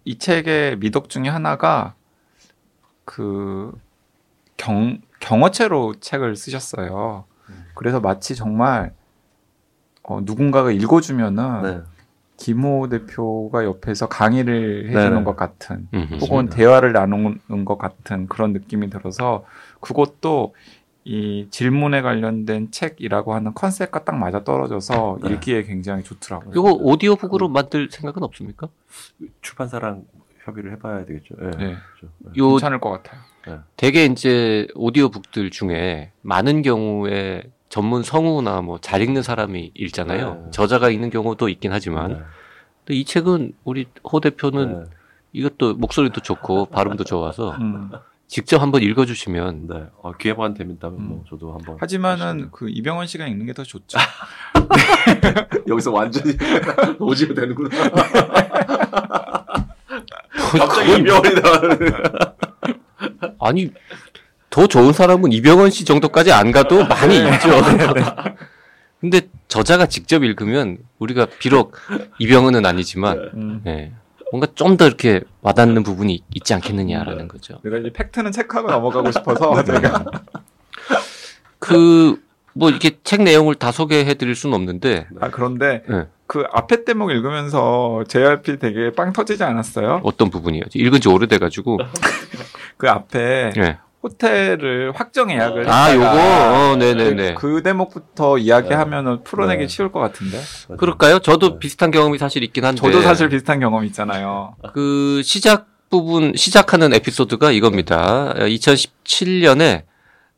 이 0.03 0.17
책의 0.17 0.77
미덕 0.79 1.09
중에 1.09 1.27
하나가 1.29 1.93
그 3.05 3.71
경, 4.57 5.01
경어체로 5.19 5.95
책을 5.99 6.35
쓰셨어요. 6.35 7.25
음. 7.49 7.65
그래서 7.75 7.99
마치 7.99 8.35
정말 8.35 8.93
어, 10.03 10.21
누군가가 10.23 10.71
읽어주면은 10.71 11.61
네. 11.61 11.81
김호 12.37 12.89
대표가 12.89 13.63
옆에서 13.63 14.07
강의를 14.07 14.87
해주는 14.89 15.09
네네. 15.11 15.23
것 15.23 15.35
같은 15.35 15.87
음, 15.93 16.17
혹은 16.21 16.49
대화를 16.49 16.91
나누는 16.91 17.65
것 17.65 17.77
같은 17.77 18.25
그런 18.27 18.51
느낌이 18.53 18.89
들어서 18.89 19.45
그것도 19.79 20.55
이 21.03 21.47
질문에 21.49 22.01
관련된 22.01 22.69
책이라고 22.71 23.33
하는 23.33 23.53
컨셉과 23.53 24.03
딱 24.03 24.15
맞아 24.15 24.43
떨어져서 24.43 25.19
네. 25.23 25.33
읽기에 25.33 25.63
굉장히 25.63 26.03
좋더라고요. 26.03 26.51
이거 26.51 26.71
오디오북으로 26.73 27.49
만들 27.49 27.89
생각은 27.89 28.21
없습니까? 28.23 28.67
출판사랑 29.41 30.05
협의를 30.43 30.71
해봐야 30.73 31.05
되겠죠. 31.05 31.35
예. 31.41 31.45
네. 31.45 31.51
그렇죠. 31.57 32.13
예. 32.27 32.37
요 32.37 32.49
괜찮을 32.49 32.79
것 32.79 32.89
같아요. 32.91 33.21
되게 33.75 34.05
이제 34.05 34.67
오디오북들 34.75 35.49
중에 35.49 36.11
많은 36.21 36.61
경우에 36.61 37.43
전문 37.69 38.03
성우나 38.03 38.61
뭐 38.61 38.77
잘 38.79 39.01
읽는 39.01 39.23
사람이 39.23 39.71
읽잖아요. 39.73 40.33
네. 40.35 40.51
저자가 40.51 40.89
읽는 40.89 41.09
경우도 41.09 41.49
있긴 41.49 41.71
하지만 41.71 42.11
네. 42.11 42.19
근데 42.85 42.99
이 42.99 43.05
책은 43.05 43.53
우리 43.63 43.87
호 44.03 44.19
대표는 44.19 44.83
네. 44.83 44.89
이것도 45.33 45.75
목소리도 45.75 46.21
좋고 46.21 46.67
발음도 46.67 47.05
좋아서 47.05 47.51
음. 47.51 47.89
직접 48.31 48.61
한번 48.61 48.81
읽어주시면 48.81 49.67
네. 49.67 49.83
어, 50.01 50.13
기회만 50.13 50.53
되면다면 50.53 51.01
뭐 51.05 51.17
음. 51.17 51.23
저도 51.29 51.51
한번. 51.51 51.75
하지만은 51.81 52.49
그 52.51 52.69
이병헌 52.69 53.05
씨가 53.07 53.27
읽는 53.27 53.45
게 53.45 53.51
더 53.51 53.63
좋죠. 53.63 53.99
여기서 55.67 55.91
완전히 55.91 56.37
오지게 56.97 57.33
되는구나. 57.33 57.69
뭐 60.55 60.65
갑자기 60.65 60.93
이병헌이 61.01 61.41
나오는. 61.41 61.77
아니 63.41 63.69
더 64.49 64.65
좋은 64.65 64.93
사람은 64.93 65.33
이병헌 65.33 65.69
씨 65.71 65.83
정도까지 65.83 66.31
안 66.31 66.53
가도 66.53 66.85
많이 66.85 67.17
있죠. 67.17 67.49
근데 69.01 69.27
저자가 69.49 69.87
직접 69.87 70.23
읽으면 70.23 70.77
우리가 70.99 71.27
비록 71.39 71.75
이병헌은 72.19 72.65
아니지만 72.65 73.31
음. 73.33 73.61
예, 73.67 73.91
뭔가 74.31 74.47
좀 74.55 74.77
더 74.77 74.87
이렇게 74.87 75.21
와닿는 75.41 75.83
부분이 75.83 76.13
있- 76.13 76.23
있지 76.35 76.53
않겠느냐라는 76.53 77.27
거죠. 77.27 77.59
내가 77.63 77.77
이제 77.77 77.91
팩트는 77.91 78.31
체크하고 78.31 78.71
넘어가고 78.71 79.11
싶어서 79.11 79.61
제가 79.63 80.05
그 81.59 82.17
뭐 82.53 82.69
이렇게 82.69 82.97
책 83.05 83.21
내용을 83.23 83.55
다 83.55 83.71
소개해 83.71 84.15
드릴 84.15 84.35
수는 84.35 84.53
없는데 84.57 85.07
아 85.21 85.29
그런데 85.29 85.83
예. 85.89 86.07
그 86.27 86.43
앞에 86.51 86.83
대목 86.83 87.09
읽으면서 87.11 88.03
JRP 88.09 88.59
되게 88.59 88.91
빵 88.91 89.13
터지지 89.13 89.41
않았어요? 89.45 90.01
어떤 90.03 90.29
부분이요? 90.29 90.63
읽은 90.73 90.99
지 90.99 91.07
오래돼 91.07 91.37
가지고. 91.37 91.77
그 92.75 92.89
앞에 92.89 93.51
네. 93.55 93.77
호텔을 94.03 94.93
확정 94.95 95.31
예약을 95.31 95.69
아, 95.69 95.85
했다가 95.85 95.95
요거? 95.95 96.71
어, 96.71 96.75
네네네. 96.77 97.35
그 97.35 97.61
대목부터 97.63 98.39
이야기하면은 98.39 99.23
풀어내기 99.23 99.63
네. 99.63 99.67
쉬울 99.67 99.91
것 99.91 99.99
같은데. 99.99 100.39
그럴까요? 100.77 101.19
저도 101.19 101.53
네. 101.53 101.59
비슷한 101.59 101.91
경험이 101.91 102.17
사실 102.17 102.43
있긴 102.43 102.65
한데. 102.65 102.81
저도 102.81 103.01
사실 103.01 103.29
비슷한 103.29 103.59
경험 103.59 103.85
있잖아요. 103.85 104.55
그 104.73 105.21
시작 105.23 105.67
부분 105.89 106.33
시작하는 106.35 106.93
에피소드가 106.93 107.51
이겁니다. 107.51 108.33
2017년에 108.35 109.83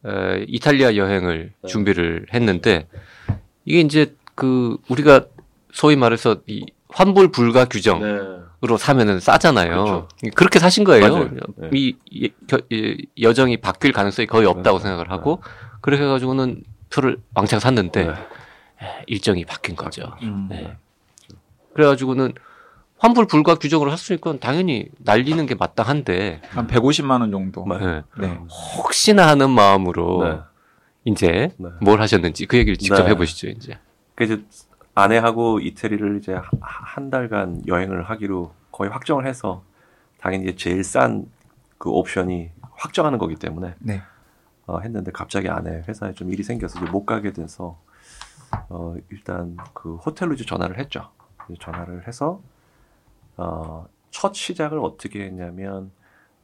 어, 0.04 0.36
이탈리아 0.48 0.96
여행을 0.96 1.54
네. 1.62 1.68
준비를 1.70 2.26
했는데 2.34 2.88
이게 3.64 3.80
이제 3.80 4.16
그 4.36 4.78
우리가 4.90 5.26
소위 5.72 5.96
말해서 5.96 6.38
이 6.48 6.66
환불 6.90 7.32
불가 7.32 7.66
규정 7.66 8.43
으로 8.64 8.78
네. 8.78 8.84
사면은 8.86 9.20
싸잖아요. 9.20 9.70
그렇죠. 9.70 10.08
그렇게 10.36 10.58
사신 10.60 10.86
거예요. 10.86 11.30
네. 11.58 11.70
이, 11.74 11.96
이- 12.10 12.32
겨- 12.48 12.62
이 12.70 13.06
여정이 13.22 13.58
바뀔 13.58 13.92
가능성이 13.92 14.26
거의 14.26 14.48
없다고 14.48 14.78
네. 14.78 14.84
생각을 14.84 15.12
하고 15.12 15.42
그렇게 15.82 16.04
해가지고는 16.04 16.64
표를 16.90 17.18
왕창 17.36 17.60
샀는데 17.60 18.06
네. 18.06 18.12
에, 18.12 19.04
일정이 19.08 19.44
바뀐 19.44 19.76
거죠. 19.76 20.14
음. 20.22 20.48
네. 20.50 20.78
그래가지고는 21.74 22.34
환불 23.00 23.28
불가 23.28 23.56
규정으로 23.56 23.92
샀으니까 23.92 24.38
당연히 24.40 24.86
날리는 25.00 25.46
게 25.46 25.56
마땅한데 25.56 26.42
한 26.48 26.68
150만 26.68 27.20
원 27.20 27.32
정도. 27.32 27.66
네. 27.68 27.78
네. 28.18 28.28
네. 28.28 28.40
혹시나 28.78 29.28
하는 29.28 29.50
마음으로 29.50 30.24
네. 30.24 30.40
이제 31.04 31.50
네. 31.58 31.70
뭘 31.82 32.00
하셨는지 32.00 32.46
그 32.46 32.56
얘기를 32.58 32.78
직접 32.78 33.04
네. 33.04 33.10
해보시죠 33.10 33.48
이제. 33.50 33.78
그 34.16 34.24
이제 34.24 34.42
아내하고 34.96 35.60
이태리를 35.60 36.18
이제 36.18 36.34
하- 36.34 36.44
한 36.62 37.10
달간 37.10 37.62
여행을 37.68 38.04
하기로 38.04 38.54
거의 38.72 38.92
확정을 38.92 39.26
해서 39.26 39.64
당연히 40.20 40.46
이제 40.46 40.56
제일 40.56 40.84
싼 40.84 41.26
그 41.78 41.90
옵션이 41.90 42.50
확정하는 42.72 43.18
거기 43.20 43.36
때문에 43.36 43.76
네. 43.80 44.02
어, 44.68 44.80
했는데 44.80 45.12
갑자기 45.12 45.50
아내 45.50 45.84
회사에 45.86 46.14
좀 46.14 46.32
일이 46.32 46.42
생겨서 46.44 46.80
이제 46.80 46.90
못 46.92 47.06
가게 47.06 47.34
돼서 47.34 47.78
어, 48.70 48.96
일단 49.10 49.58
그 49.74 49.96
호텔로 49.98 50.34
이제 50.34 50.46
전화를 50.46 50.80
했죠. 50.80 51.10
이제 51.50 51.58
전화를 51.60 52.08
해서 52.08 52.40
어, 53.36 53.86
첫 54.12 54.34
시작을 54.34 54.80
어떻게 54.80 55.26
했냐면 55.26 55.92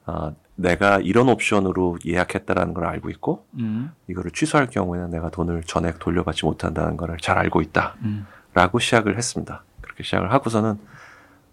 어, 0.05 0.35
내가 0.55 0.99
이런 0.99 1.29
옵션으로 1.29 1.99
예약했다라는 2.05 2.73
걸 2.73 2.85
알고 2.85 3.09
있고 3.11 3.45
음. 3.59 3.93
이거를 4.09 4.31
취소할 4.31 4.67
경우에는 4.67 5.09
내가 5.11 5.29
돈을 5.29 5.63
전액 5.63 5.99
돌려받지 5.99 6.45
못한다는 6.45 6.97
걸 6.97 7.15
잘 7.21 7.37
알고 7.37 7.61
있다. 7.61 7.95
음. 8.01 8.25
라고 8.59 8.77
시작을 8.77 9.17
했습니다. 9.17 9.63
그렇게 9.79 10.03
시작을 10.03 10.33
하고서는 10.33 10.77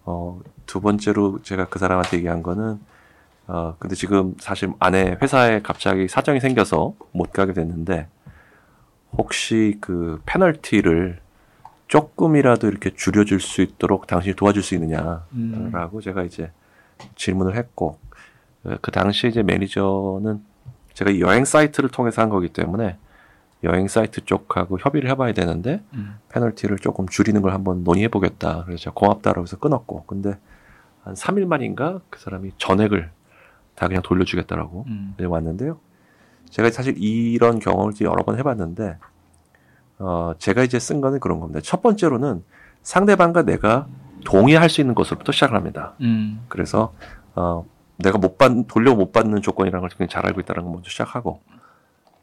어, 0.07 0.41
두 0.67 0.81
번째로 0.81 1.41
제가 1.45 1.67
그 1.67 1.79
사람한테 1.79 2.17
얘기한 2.17 2.43
거는 2.43 2.81
어, 3.47 3.77
근데 3.79 3.95
지금 3.95 4.35
사실 4.41 4.73
아내 4.81 5.17
회사에 5.23 5.63
갑자기 5.63 6.09
사정이 6.09 6.41
생겨서 6.41 6.97
못 7.13 7.31
가게 7.31 7.53
됐는데 7.53 8.09
혹시 9.17 9.79
그 9.81 10.21
페널티를 10.27 11.21
조금이라도 11.87 12.67
이렇게 12.67 12.91
줄여줄 12.93 13.39
수 13.39 13.63
있도록 13.63 14.09
당신이 14.09 14.35
도와줄 14.35 14.65
수 14.65 14.75
있느냐라고 14.75 15.27
음. 15.35 16.01
제가 16.03 16.25
이제 16.25 16.51
질문을 17.15 17.55
했고 17.55 18.01
어, 18.65 18.75
그 18.83 18.91
당시 18.91 19.29
이제 19.29 19.45
매니저는 19.45 20.43
제가 20.95 21.13
이 21.13 21.21
여행 21.21 21.45
사이트를 21.45 21.89
통해서 21.89 22.21
한 22.21 22.31
거기 22.31 22.49
때문에 22.49 22.97
여행 23.67 23.89
사이트 23.89 24.25
쪽하고 24.25 24.79
협의를 24.79 25.11
해봐야 25.11 25.33
되는데 25.33 25.83
음. 25.93 26.17
페널티를 26.31 26.79
조금 26.79 27.07
줄이는 27.07 27.43
걸 27.43 27.53
한번 27.53 27.85
논의해 27.85 28.09
보겠다. 28.09 28.65
그래서 28.65 28.85
제가 28.85 28.95
고맙다라고 28.95 29.43
해서 29.43 29.59
끊었고 29.59 30.05
근데 30.07 30.39
한 31.03 31.15
3일 31.15 31.47
만인가 31.47 32.01
그 32.11 32.19
사람이 32.19 32.53
전액을 32.59 33.11
다 33.75 33.89
그냥 33.89 34.03
돌려주겠다라고 34.03 34.85
음. 34.89 35.15
왔는데요. 35.21 35.79
제가 36.51 36.71
사실 36.71 36.95
이런 36.99 37.59
경험을 37.59 37.93
여러 38.01 38.25
번 38.25 38.39
해봤는데, 38.39 38.99
어, 39.99 40.33
제가 40.39 40.63
이제 40.63 40.79
쓴 40.79 41.01
거는 41.01 41.21
그런 41.21 41.41
겁니다. 41.41 41.61
첫 41.63 41.83
번째로는 41.83 42.43
상대방과 42.83 43.43
내가 43.43 43.87
동의할 44.25 44.69
수 44.69 44.81
있는 44.81 44.95
것으로부터 44.95 45.33
시작을 45.33 45.57
합니다. 45.57 45.95
음. 46.01 46.45
그래서, 46.49 46.95
어, 47.35 47.67
내가 47.99 48.19
못 48.19 48.39
받, 48.39 48.51
돌려 48.69 48.95
못 48.95 49.13
받는 49.13 49.43
조건이라는 49.43 49.81
걸 49.81 49.89
굉장히 49.91 50.09
잘 50.09 50.27
알고 50.27 50.41
있다는 50.41 50.65
걸 50.65 50.73
먼저 50.73 50.91
시작하고, 50.91 51.41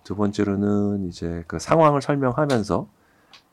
두 0.04 0.16
번째로는 0.16 1.08
이제 1.08 1.44
그 1.48 1.60
상황을 1.60 2.02
설명하면서, 2.02 2.88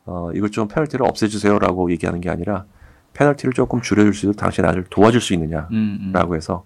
어, 0.06 0.30
이걸 0.34 0.50
좀 0.50 0.68
페널티를 0.68 1.06
없애주세요라고 1.06 1.90
얘기하는 1.92 2.20
게 2.20 2.30
아니라, 2.30 2.64
페널티를 3.12 3.52
조금 3.52 3.80
줄여줄 3.80 4.14
수 4.14 4.26
있도록 4.26 4.36
당신 4.36 4.64
나를 4.64 4.84
도와줄 4.90 5.20
수 5.20 5.34
있느냐. 5.34 5.68
음. 5.72 5.98
음. 6.00 6.12
라고 6.12 6.36
해서 6.36 6.64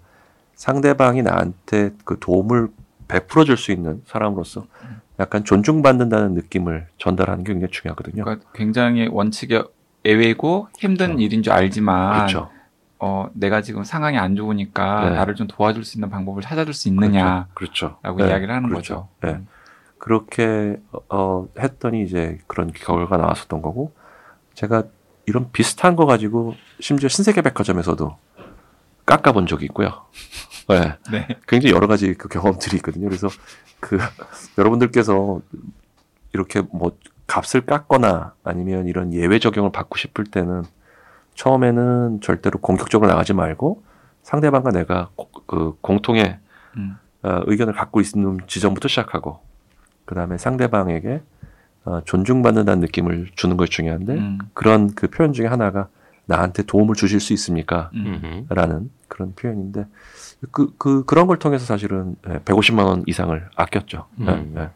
상대방이 0.55 1.21
나한테 1.21 1.91
그 2.05 2.17
도움을 2.19 2.69
베풀어 3.07 3.43
줄 3.43 3.57
수 3.57 3.71
있는 3.71 4.01
사람으로서 4.05 4.65
약간 5.19 5.43
존중받는다는 5.43 6.33
느낌을 6.33 6.87
전달하는 6.97 7.43
게 7.43 7.53
굉장히 7.53 7.71
중요하거든요. 7.71 8.23
그러니까 8.23 8.49
굉장히 8.53 9.07
원칙에 9.11 9.63
예외고 10.03 10.67
힘든 10.77 11.07
그렇죠. 11.07 11.21
일인 11.21 11.43
줄 11.43 11.53
알지만 11.53 12.13
그렇죠. 12.13 12.49
어, 12.99 13.29
내가 13.33 13.61
지금 13.61 13.83
상황이 13.83 14.17
안 14.17 14.35
좋으니까 14.35 15.09
네. 15.09 15.15
나를 15.15 15.35
좀 15.35 15.47
도와줄 15.47 15.83
수 15.83 15.97
있는 15.97 16.09
방법을 16.09 16.41
찾아줄 16.41 16.73
수 16.73 16.87
있느냐라고 16.89 17.47
그렇죠. 17.53 17.97
그렇죠. 18.01 18.27
이야기를 18.27 18.53
하는 18.53 18.69
그렇죠. 18.69 19.07
거죠. 19.21 19.37
네. 19.37 19.43
그렇게 20.05 20.77
어, 20.91 20.99
어, 21.09 21.47
했더니 21.57 22.03
이제 22.03 22.37
그런 22.45 22.71
결과가 22.71 23.17
나왔었던 23.17 23.63
거고 23.63 23.91
제가 24.53 24.83
이런 25.25 25.51
비슷한 25.51 25.95
거 25.95 26.05
가지고 26.05 26.53
심지어 26.79 27.09
신세계 27.09 27.41
백화점에서도 27.41 28.15
깎아본 29.07 29.47
적이 29.47 29.65
있고요. 29.65 30.05
네. 30.69 30.95
네. 31.11 31.27
굉장히 31.47 31.73
여러 31.73 31.87
가지 31.87 32.13
그 32.13 32.27
경험들이 32.27 32.77
있거든요. 32.77 33.07
그래서 33.07 33.29
그 33.79 33.97
여러분들께서 34.59 35.41
이렇게 36.33 36.61
뭐 36.71 36.95
값을 37.25 37.65
깎거나 37.65 38.35
아니면 38.43 38.85
이런 38.87 39.11
예외 39.11 39.39
적용을 39.39 39.71
받고 39.71 39.97
싶을 39.97 40.25
때는 40.25 40.65
처음에는 41.33 42.21
절대로 42.21 42.59
공격적으로 42.59 43.09
나가지 43.09 43.33
말고 43.33 43.81
상대방과 44.21 44.69
내가 44.69 45.09
고- 45.15 45.31
그 45.47 45.75
공통의 45.81 46.37
음. 46.77 46.95
어, 47.23 47.41
의견을 47.47 47.73
갖고 47.73 48.01
있는 48.01 48.37
지점부터 48.45 48.87
시작하고 48.87 49.39
그 50.05 50.15
다음에 50.15 50.37
상대방에게 50.37 51.21
어, 51.85 52.01
존중받는다는 52.05 52.81
느낌을 52.81 53.29
주는 53.35 53.57
것이 53.57 53.71
중요한데 53.71 54.13
음. 54.13 54.39
그런 54.53 54.93
그 54.95 55.07
표현 55.07 55.33
중에 55.33 55.47
하나가 55.47 55.87
나한테 56.25 56.63
도움을 56.63 56.95
주실 56.95 57.19
수 57.19 57.33
있습니까? 57.33 57.91
음. 57.93 58.47
라는 58.49 58.89
그런 59.07 59.35
표현인데 59.35 59.85
그, 60.51 60.73
그 60.77 61.05
그런 61.05 61.27
걸 61.27 61.37
통해서 61.37 61.65
사실은 61.65 62.15
예, 62.27 62.39
150만 62.39 62.85
원 62.85 63.03
이상을 63.05 63.49
아꼈죠. 63.55 64.07
네, 64.15 64.33
음. 64.33 64.51
네. 64.55 64.69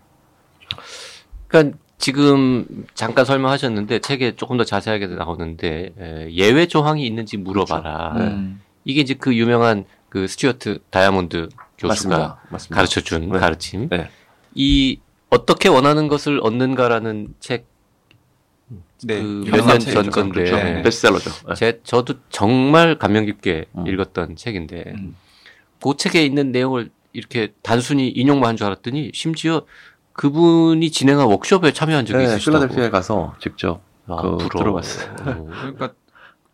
그러니까 1.48 1.78
지금 1.98 2.86
잠깐 2.94 3.26
설명하셨는데 3.26 4.00
책에 4.00 4.36
조금 4.36 4.58
더 4.58 4.64
자세하게 4.64 5.08
나오는데 5.08 5.94
에, 6.00 6.32
예외 6.32 6.68
조항이 6.68 7.06
있는지 7.06 7.38
물어봐라. 7.38 8.14
네. 8.18 8.24
음. 8.28 8.62
이게 8.86 9.02
이제 9.02 9.16
그 9.16 9.36
유명한 9.36 9.86
그 10.08 10.28
스튜어트 10.28 10.80
다이아몬드 10.92 11.50
교수가 11.78 11.88
맞습니다. 11.88 12.40
맞습니다. 12.50 12.76
가르쳐 12.76 13.02
준 13.02 13.30
네. 13.30 13.40
가르침. 13.40 13.90
네. 13.90 14.10
이 14.54 15.00
어떻게 15.30 15.70
원하는 15.70 16.08
것을 16.08 16.40
얻는가라는 16.44 17.36
책 17.40 17.68
네. 19.04 19.22
그 19.22 19.44
유명한 19.46 19.52
몇년 19.52 19.80
책이죠. 19.80 20.04
전 20.04 20.12
건데. 20.12 20.44
그렇죠. 20.44 20.56
네. 20.58 20.82
베스트셀러죠. 20.82 21.32
네. 21.48 21.56
제 21.56 21.80
저도 21.84 22.16
정말 22.30 22.98
감명 22.98 23.26
깊게 23.26 23.66
음. 23.78 23.88
읽었던 23.88 24.36
책인데 24.36 24.84
음. 24.98 25.16
그 25.82 25.94
책에 25.98 26.26
있는 26.26 26.52
내용을 26.52 26.90
이렇게 27.14 27.54
단순히 27.64 28.10
인용만 28.10 28.50
한 28.50 28.58
줄 28.58 28.68
알았더니 28.68 29.12
심지어 29.14 29.64
그분이 30.14 30.92
진행한 30.92 31.28
워크숍에 31.28 31.72
참여한 31.72 32.06
적이 32.06 32.20
네, 32.20 32.24
있으시다고. 32.36 32.58
필라델피아에 32.60 32.90
가서 32.90 33.36
직접 33.40 33.82
아, 34.08 34.22
그. 34.22 34.50
들어봤어요. 34.58 35.16
어. 35.22 35.48
그러니까 35.62 35.94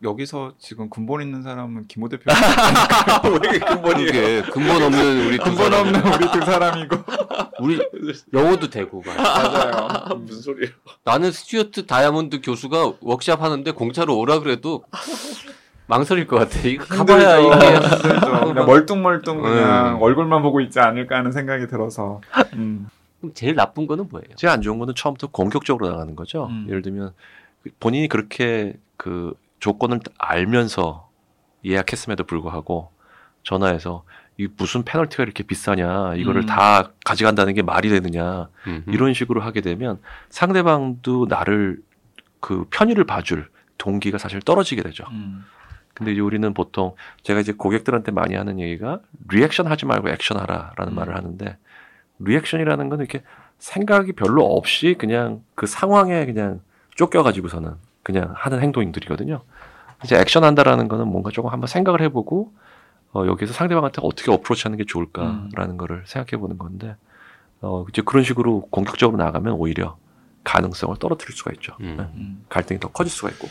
여기서 0.04 0.54
지금 0.60 0.90
근본 0.90 1.22
있는 1.22 1.42
사람은 1.42 1.88
김호 1.88 2.10
대표. 2.10 2.24
왜 3.42 3.60
그게 3.60 4.42
근본 4.42 4.84
없는 4.84 5.28
우리 5.28 5.38
두 5.38 5.44
근본. 5.46 5.74
없는 5.74 6.02
우리 6.14 6.32
두 6.32 6.46
사람이고. 6.46 6.98
우리 7.60 7.80
영어도 8.34 8.70
되고 8.70 9.02
막. 9.06 9.16
맞아요. 9.16 10.16
무슨 10.18 10.42
소리예요? 10.42 10.74
나는 11.04 11.32
스튜어트 11.32 11.86
다이아몬드 11.86 12.42
교수가 12.42 12.94
워크샵 13.02 13.42
하는데 13.42 13.70
공짜로 13.72 14.18
오라 14.18 14.40
그래도 14.40 14.84
망설일 15.88 16.28
것 16.28 16.38
같아. 16.38 16.60
이거 16.68 16.84
가봐야 16.86 17.40
힘들죠. 17.42 18.08
이게. 18.10 18.20
그냥 18.20 18.66
멀뚱멀뚱 18.66 19.42
그냥 19.42 19.96
음. 19.98 20.02
얼굴만 20.02 20.42
보고 20.42 20.60
있지 20.62 20.80
않을까 20.80 21.18
하는 21.18 21.32
생각이 21.32 21.68
들어서. 21.68 22.22
음. 22.54 22.90
그럼 23.22 23.34
제일 23.34 23.56
나쁜 23.56 23.88
거는 23.88 24.08
뭐예요? 24.10 24.36
제일 24.36 24.52
안 24.52 24.62
좋은 24.62 24.78
거는 24.78 24.94
처음부터 24.96 25.28
공격적으로 25.28 25.90
나가는 25.90 26.16
거죠. 26.16 26.48
음. 26.48 26.66
예를 26.68 26.82
들면 26.82 27.14
본인이 27.80 28.08
그렇게 28.08 28.74
그 28.98 29.34
조건을 29.60 30.00
알면서 30.18 31.10
예약했음에도 31.64 32.24
불구하고 32.26 32.92
전화해서 33.44 34.04
이 34.38 34.48
무슨 34.58 34.84
페널티가 34.84 35.24
이렇게 35.24 35.44
비싸냐 35.44 36.16
이거를 36.16 36.42
음. 36.42 36.46
다 36.46 36.92
가져간다는 37.06 37.54
게 37.54 37.62
말이 37.62 37.90
되느냐 37.90 38.50
음흠. 38.68 38.92
이런 38.92 39.14
식으로 39.14 39.42
하게 39.42 39.62
되면 39.62 40.00
상대방도 40.30 41.28
나를 41.30 41.82
그 42.42 42.66
편의를 42.70 43.06
봐줄 43.06 43.50
동기가 43.78 44.18
사실 44.18 44.42
떨어지게 44.42 44.84
되죠. 44.84 45.06
음. 45.12 45.46
근데 45.94 46.12
이제 46.12 46.22
우리는 46.22 46.54
보통 46.54 46.96
제가 47.24 47.40
이제 47.40 47.54
고객들한테 47.54 48.12
많이 48.12 48.36
하는 48.36 48.60
얘기가 48.60 49.00
리액션 49.30 49.68
하지 49.68 49.86
말고 49.86 50.10
액션 50.10 50.38
하라라는 50.38 50.94
음. 50.94 50.96
말을 50.96 51.16
하는데 51.16 51.58
리액션이라는 52.20 52.90
건 52.90 53.00
이렇게 53.00 53.24
생각이 53.60 54.14
별로 54.14 54.46
없이 54.46 54.96
그냥 54.98 55.42
그 55.56 55.66
상황에 55.66 56.26
그냥 56.26 56.60
쫓겨가지고서는 56.96 57.76
그냥 58.06 58.32
하는 58.36 58.62
행동들이거든요. 58.62 59.42
이제 60.04 60.16
액션 60.20 60.44
한다라는 60.44 60.88
거는 60.88 61.08
뭔가 61.08 61.32
조금 61.32 61.50
한번 61.52 61.66
생각을 61.68 62.02
해보고 62.04 62.54
어, 63.14 63.26
여기서 63.26 63.52
상대방한테 63.54 64.02
어떻게 64.04 64.32
어프로치하는 64.32 64.78
게 64.78 64.86
좋을까라는 64.86 65.78
거를 65.78 66.04
생각해 66.06 66.40
보는 66.40 66.60
건데 66.60 66.96
어, 67.62 67.84
이제 67.90 68.04
그런 68.06 68.24
식으로 68.24 68.68
공격적으로 68.70 69.18
나가면 69.18 69.54
오히려 69.54 69.98
가능성을 70.44 70.96
떨어뜨릴 70.98 71.36
수가 71.36 71.52
있죠. 71.54 71.76
음. 71.80 71.96
네. 71.98 72.04
음. 72.14 72.46
갈등이 72.50 72.80
더 72.80 72.90
커질 72.90 73.12
수가 73.12 73.30
있고. 73.32 73.48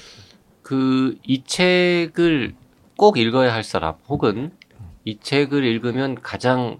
그 0.63 1.19
이 1.25 1.43
책을 1.45 2.55
꼭 2.97 3.19
읽어야 3.19 3.53
할 3.53 3.65
사람 3.65 3.95
혹은 4.09 4.53
이 5.05 5.19
책을 5.19 5.65
읽으면 5.65 6.15
가장 6.23 6.79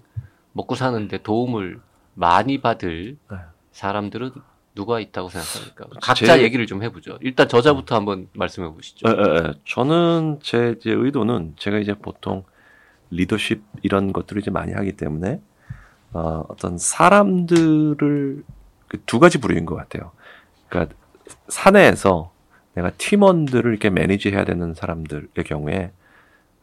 먹고 0.53 0.75
사는데 0.75 1.17
도움을 1.23 1.81
많이 2.13 2.61
받을 2.61 3.17
네. 3.29 3.37
사람들은 3.73 4.31
누가 4.75 4.99
있다고 4.99 5.29
생각합니까? 5.29 5.85
각자 6.01 6.37
제- 6.37 6.43
얘기를 6.43 6.67
좀 6.67 6.83
해보죠. 6.83 7.17
일단 7.21 7.47
저자부터 7.47 7.95
한번 7.95 8.27
말씀해 8.33 8.69
보시죠. 8.69 9.07
에, 9.07 9.11
에, 9.11 9.47
에. 9.49 9.53
저는 9.65 10.39
제, 10.43 10.77
제 10.79 10.91
의도는 10.91 11.53
제가 11.57 11.79
이제 11.79 11.93
보통 11.93 12.43
리더십 13.09 13.63
이런 13.81 14.11
것들을 14.13 14.41
이제 14.41 14.51
많이 14.51 14.73
하기 14.73 14.93
때문에 14.93 15.39
어, 16.13 16.43
어떤 16.49 16.77
사람들을 16.77 18.43
그두 18.87 19.19
가지 19.19 19.39
부류인 19.39 19.65
것 19.65 19.75
같아요. 19.75 20.11
그러니까 20.69 20.95
사내에서 21.47 22.31
내가 22.73 22.91
팀원들을 22.91 23.71
이렇게 23.71 23.89
매니지해야 23.89 24.43
되는 24.45 24.73
사람들의 24.73 25.29
경우에 25.45 25.91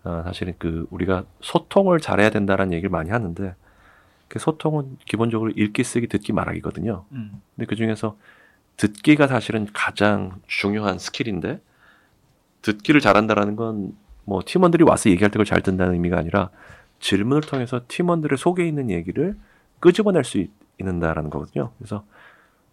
어, 0.05 0.23
사실은 0.27 0.55
그 0.59 0.87
우리가 0.91 1.25
소통을 1.41 1.99
잘해야 2.01 2.31
된다라는 2.31 2.73
얘기를 2.75 2.91
많이 2.91 3.11
하는데 3.11 3.43
그 3.45 3.55
소통은 4.39 4.99
기본적으로 5.07 5.51
읽기 5.57 5.85
쓰기 5.85 6.07
듣기 6.07 6.33
말하기거든요. 6.33 7.05
음. 7.13 7.41
근데 7.57 7.67
그 7.67 7.77
중에서 7.77 8.17
듣기가 8.77 9.27
사실은 9.27 9.67
가장 9.73 10.41
중요한 10.47 10.99
스킬인데 10.99 11.61
듣기를 12.63 13.01
잘한다라는 13.01 13.57
건 13.57 13.93
뭐 14.25 14.41
팀원들이 14.47 14.85
와서 14.85 15.11
얘기할 15.11 15.31
때 15.31 15.33
그걸 15.33 15.47
잘 15.47 15.63
듣는다는 15.63 15.95
의미가 15.95 16.17
아니라 16.17 16.51
질문을 17.01 17.41
통해서 17.43 17.81
팀원들의 17.89 18.39
속에 18.39 18.65
있는 18.67 18.89
얘기를 18.89 19.37
끄집어낼 19.81 20.23
수 20.23 20.39
있, 20.39 20.49
있는다라는 20.79 21.29
거거든요. 21.29 21.73
그래서 21.79 22.05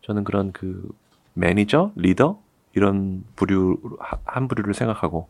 저는 0.03 0.23
그런 0.25 0.51
그 0.51 0.87
매니저, 1.33 1.93
리더 1.95 2.39
이런 2.75 3.23
부류 3.35 3.79
하- 3.99 4.19
한 4.25 4.47
부류를 4.47 4.75
생각하고 4.75 5.27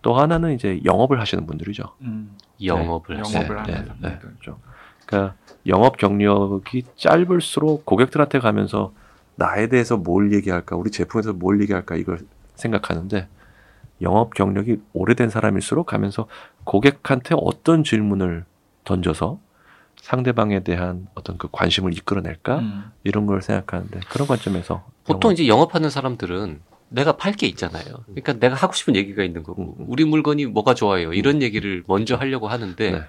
또 0.00 0.14
하나는 0.14 0.54
이제 0.54 0.80
영업을 0.86 1.20
하시는 1.20 1.46
분들이죠. 1.46 1.84
음. 2.00 2.34
영업을 2.64 3.16
네. 3.16 3.20
영업을 3.20 3.56
네, 3.56 3.72
하는 3.74 3.84
네, 4.00 4.08
사람들. 4.08 4.18
그렇죠. 4.18 4.58
그러니까 5.10 5.34
영업 5.66 5.96
경력이 5.96 6.84
짧을수록 6.96 7.84
고객들한테 7.84 8.38
가면서 8.38 8.92
나에 9.36 9.68
대해서 9.68 9.96
뭘 9.96 10.32
얘기할까, 10.32 10.76
우리 10.76 10.90
제품에서 10.90 11.32
뭘 11.32 11.60
얘기할까 11.62 11.96
이걸 11.96 12.20
생각하는데 12.54 13.28
영업 14.02 14.32
경력이 14.34 14.80
오래된 14.92 15.28
사람일수록 15.28 15.86
가면서 15.86 16.26
고객한테 16.64 17.34
어떤 17.38 17.84
질문을 17.84 18.44
던져서 18.84 19.38
상대방에 20.00 20.60
대한 20.60 21.06
어떤 21.14 21.36
그 21.36 21.48
관심을 21.52 21.92
이끌어낼까 21.94 22.58
음. 22.60 22.84
이런 23.04 23.26
걸 23.26 23.42
생각하는데 23.42 24.00
그런 24.08 24.26
관점에서 24.26 24.84
보통 25.04 25.30
영업- 25.30 25.32
이제 25.34 25.48
영업하는 25.48 25.90
사람들은 25.90 26.60
내가 26.88 27.16
팔 27.16 27.32
게 27.34 27.46
있잖아요. 27.48 27.84
그러니까 28.06 28.32
내가 28.34 28.54
하고 28.56 28.72
싶은 28.72 28.96
얘기가 28.96 29.22
있는 29.22 29.42
거고 29.42 29.62
음, 29.62 29.74
음. 29.78 29.86
우리 29.88 30.04
물건이 30.04 30.46
뭐가 30.46 30.74
좋아요 30.74 31.12
이런 31.12 31.42
얘기를 31.42 31.84
먼저 31.86 32.16
하려고 32.16 32.48
하는데 32.48 32.90
네. 32.90 33.02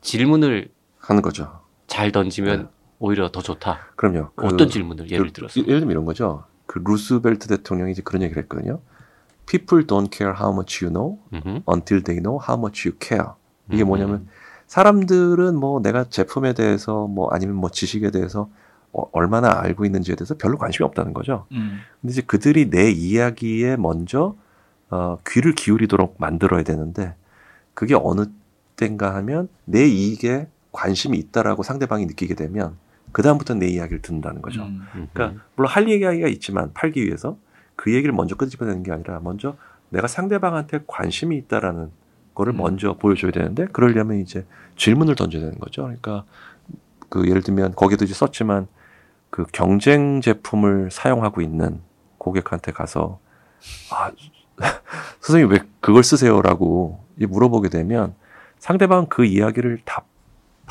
질문을 0.00 0.68
하는 1.02 1.22
거죠. 1.22 1.60
잘 1.86 2.12
던지면 2.12 2.62
네. 2.62 2.68
오히려 2.98 3.30
더 3.30 3.42
좋다. 3.42 3.78
그럼요. 3.96 4.30
그- 4.34 4.46
어떤 4.46 4.68
질문을 4.68 5.10
예를 5.10 5.26
그- 5.26 5.32
들어서 5.32 5.60
예를 5.60 5.80
들면 5.80 5.90
이런 5.90 6.04
거죠. 6.04 6.44
그 6.66 6.78
루스벨트 6.84 7.48
대통령이 7.48 7.92
이제 7.92 8.02
그런 8.02 8.22
얘기를 8.22 8.42
했거든요. 8.44 8.80
People 9.46 9.84
don't 9.86 10.10
care 10.16 10.34
how 10.38 10.52
much 10.54 10.84
you 10.84 10.92
know 10.92 11.18
음흠. 11.32 11.62
until 11.68 12.02
they 12.02 12.22
know 12.22 12.38
how 12.40 12.56
much 12.58 12.88
you 12.88 12.96
care. 13.02 13.32
이게 13.70 13.82
음. 13.84 13.88
뭐냐면 13.88 14.28
사람들은 14.68 15.56
뭐 15.56 15.80
내가 15.82 16.04
제품에 16.04 16.54
대해서 16.54 17.06
뭐 17.06 17.28
아니면 17.30 17.56
뭐 17.56 17.68
지식에 17.70 18.10
대해서 18.10 18.48
어, 18.92 19.02
얼마나 19.12 19.58
알고 19.60 19.84
있는지에 19.84 20.14
대해서 20.14 20.34
별로 20.36 20.56
관심이 20.58 20.84
없다는 20.86 21.12
거죠. 21.12 21.46
음. 21.52 21.80
근데 22.00 22.12
이제 22.12 22.22
그들이 22.22 22.70
내 22.70 22.90
이야기에 22.90 23.76
먼저 23.76 24.36
어, 24.90 25.18
귀를 25.26 25.54
기울이도록 25.54 26.16
만들어야 26.18 26.62
되는데 26.62 27.14
그게 27.74 27.94
어느 27.94 28.26
때인가 28.76 29.14
하면 29.16 29.48
내 29.64 29.86
이익에 29.86 30.48
관심이 30.72 31.18
있다라고 31.18 31.62
상대방이 31.62 32.06
느끼게 32.06 32.34
되면 32.34 32.76
그 33.12 33.22
다음부터 33.22 33.54
내 33.54 33.68
이야기를 33.68 34.00
듣는다는 34.02 34.42
거죠. 34.42 34.62
음. 34.62 35.08
그러니까 35.12 35.42
물론 35.54 35.70
할 35.70 35.88
얘기가 35.88 36.12
있지만 36.28 36.72
팔기 36.72 37.04
위해서 37.04 37.36
그 37.76 37.92
얘기를 37.92 38.14
먼저 38.14 38.34
끄집어내는 38.34 38.82
게 38.82 38.92
아니라 38.92 39.20
먼저 39.20 39.56
내가 39.90 40.06
상대방한테 40.08 40.80
관심이 40.86 41.36
있다라는 41.36 41.90
거를 42.34 42.54
음. 42.54 42.58
먼저 42.58 42.94
보여줘야 42.94 43.30
되는데 43.30 43.66
그러려면 43.66 44.18
이제 44.18 44.46
질문을 44.76 45.14
던져야 45.14 45.42
되는 45.42 45.58
거죠. 45.58 45.82
그러니까 45.82 46.24
그 47.10 47.28
예를 47.28 47.42
들면 47.42 47.74
거기도 47.74 48.06
이제 48.06 48.14
썼지만 48.14 48.66
그 49.28 49.44
경쟁 49.52 50.20
제품을 50.22 50.90
사용하고 50.90 51.42
있는 51.42 51.80
고객한테 52.16 52.72
가서 52.72 53.18
아 53.90 54.10
선생님 55.20 55.50
왜 55.50 55.58
그걸 55.80 56.02
쓰세요라고 56.02 57.04
이 57.18 57.26
물어보게 57.26 57.68
되면 57.68 58.14
상대방 58.58 59.06
그 59.06 59.24
이야기를 59.24 59.80
답 59.84 60.11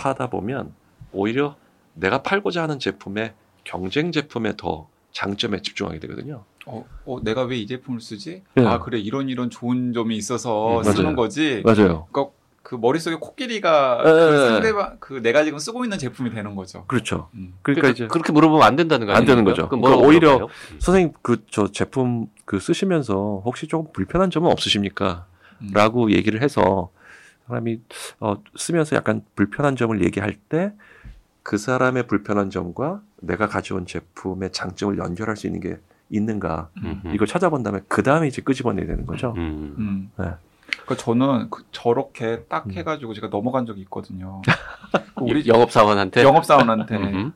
하다 0.10 0.30
보면 0.30 0.74
오히려 1.12 1.56
내가 1.94 2.22
팔고자 2.24 2.64
하는 2.64 2.80
제품의 2.80 3.34
경쟁 3.64 4.12
제품에 4.12 4.54
더 4.58 4.88
장점에 5.12 5.62
집중하게 5.62 6.00
되거든요. 6.00 6.44
어, 6.66 6.86
어, 7.06 7.20
내가 7.24 7.44
왜 7.44 7.58
이 7.58 7.68
제품을 7.68 8.00
쓰지? 8.02 8.44
예. 8.58 8.66
아, 8.66 8.80
그래. 8.80 9.00
이런 9.00 9.30
이런 9.30 9.50
좋은 9.50 9.94
점이 9.94 10.16
있어서 10.16 10.78
음, 10.80 10.84
쓰는 10.84 11.04
맞아요. 11.04 11.16
거지. 11.16 11.62
맞아요. 11.66 12.08
그러니까 12.12 12.34
그 12.64 12.76
머릿속에 12.76 13.16
코끼리가 13.16 13.98
예, 14.06 14.10
그. 14.12 14.48
상대방 14.50 14.98
그 15.00 15.14
내가 15.22 15.44
지금 15.44 15.58
쓰고 15.60 15.84
있는 15.84 15.98
제품이 15.98 16.30
되는 16.30 16.56
거죠. 16.56 16.86
그렇죠. 16.86 17.30
음. 17.34 17.56
그러니까, 17.62 17.82
그러니까 17.82 17.90
이제 17.90 18.08
그렇게 18.08 18.32
물어보면 18.32 18.64
안 18.66 18.76
된다는 18.76 19.08
거안 19.08 19.26
되는? 19.26 19.44
거죠. 19.44 19.68
그러니까 19.68 19.98
오히려 19.98 20.34
물어봐요? 20.36 20.48
선생님 20.80 21.14
그 21.22 21.44
저 21.50 21.68
제품 21.72 22.28
그 22.46 22.60
쓰시면서 22.60 23.42
혹시 23.44 23.68
조금 23.68 23.92
불편한 23.92 24.30
점은 24.30 24.50
없으십니까? 24.52 25.26
음. 25.62 25.72
라고 25.74 26.12
얘기를 26.12 26.42
해서 26.42 26.90
사람이 27.47 27.82
어, 28.19 28.36
쓰면서 28.56 28.95
약간 28.95 29.23
불편한 29.36 29.75
점을 29.75 30.04
얘기할 30.04 30.36
때 30.49 30.73
그 31.43 31.58
사람의 31.58 32.08
불편한 32.08 32.49
점과 32.49 33.01
내가 33.19 33.47
가져온 33.47 33.86
제품의 33.86 34.51
장점을 34.51 34.97
연결할 34.97 35.36
수 35.36 35.47
있는 35.47 35.60
게 35.60 35.77
있는가 36.10 36.69
음. 36.77 37.01
음흠. 37.04 37.15
이걸 37.15 37.27
찾아본 37.27 37.63
다음에 37.63 37.80
그 37.88 38.04
다음에 38.04 38.27
이제 38.27 38.41
끄집어내야 38.41 38.86
되는 38.86 39.06
거죠. 39.06 39.34
음. 39.38 39.75
음. 39.77 40.12
네. 40.17 40.32
그러니까 40.84 40.95
저는 40.97 41.49
그 41.49 41.63
저렇게 41.71 42.43
딱 42.47 42.67
음. 42.67 42.71
해가지고 42.73 43.13
제가 43.13 43.27
넘어간 43.27 43.65
적이 43.65 43.82
있거든요. 43.82 44.41
그 45.15 45.23
우리 45.23 45.47
영업 45.47 45.71
사원한테 45.71 46.23
영업사원한테 46.23 46.95
음흠. 46.95 47.32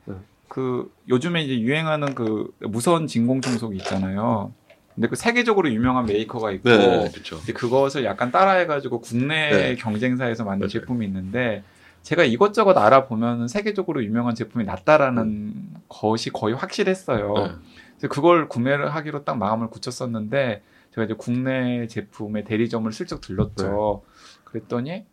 그 0.48 0.92
요즘에 1.08 1.42
이제 1.42 1.60
유행하는 1.60 2.14
그 2.14 2.54
무선 2.60 3.06
진공 3.06 3.40
청소기 3.40 3.76
있잖아요. 3.78 4.52
근데 4.96 5.08
그 5.08 5.16
세계적으로 5.16 5.70
유명한 5.70 6.06
메이커가 6.06 6.50
있고 6.52 6.68
그렇죠. 6.68 7.36
이제 7.36 7.52
그것을 7.52 8.04
약간 8.04 8.32
따라해가지고 8.32 9.00
국내 9.02 9.50
네. 9.50 9.74
경쟁사에서 9.76 10.44
만든 10.44 10.64
맞아요. 10.64 10.68
제품이 10.68 11.04
있는데 11.06 11.62
제가 12.02 12.24
이것저것 12.24 12.76
알아보면 12.76 13.46
세계적으로 13.46 14.02
유명한 14.02 14.34
제품이 14.34 14.64
낫다라는 14.64 15.54
것이 15.88 16.30
거의 16.30 16.54
확실했어요. 16.54 17.34
네. 17.34 17.50
그래서 17.98 18.08
그걸 18.08 18.48
구매를 18.48 18.94
하기로 18.94 19.24
딱 19.24 19.36
마음을 19.36 19.68
굳혔었는데 19.68 20.62
제가 20.94 21.04
이제 21.04 21.14
국내 21.16 21.86
제품의 21.86 22.44
대리점을 22.44 22.90
슬쩍 22.92 23.20
들렀죠. 23.20 24.02
그랬더니 24.44 25.04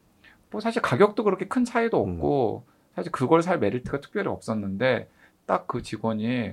뭐 0.49 0.61
사실 0.61 0.81
가격도 0.81 1.25
그렇게 1.25 1.47
큰 1.47 1.65
차이도 1.65 1.97
없고 1.97 2.63
사실 2.95 3.11
그걸 3.11 3.41
살 3.41 3.59
메리트가 3.59 3.99
특별히 3.99 4.29
없었는데 4.29 5.09
딱 5.45 5.65
그 5.67 5.81
직원이 5.81 6.51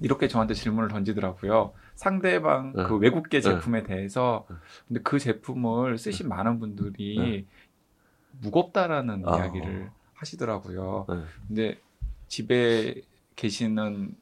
이렇게 0.00 0.28
저한테 0.28 0.54
질문을 0.54 0.88
던지더라고요. 0.88 1.72
상대방 1.96 2.72
네. 2.76 2.84
그 2.84 2.96
외국계 2.96 3.38
네. 3.38 3.42
제품에 3.42 3.82
대해서 3.82 4.46
네. 4.48 4.56
근데 4.86 5.00
그 5.02 5.18
제품을 5.18 5.98
쓰신 5.98 6.28
많은 6.28 6.60
분들이 6.60 7.18
네. 7.18 7.44
무겁다라는 8.42 9.22
아. 9.26 9.38
이야기를 9.38 9.90
하시더라고요. 10.14 11.06
네. 11.08 11.14
근데 11.48 11.80
집에 12.28 13.02
계시는 13.34 14.14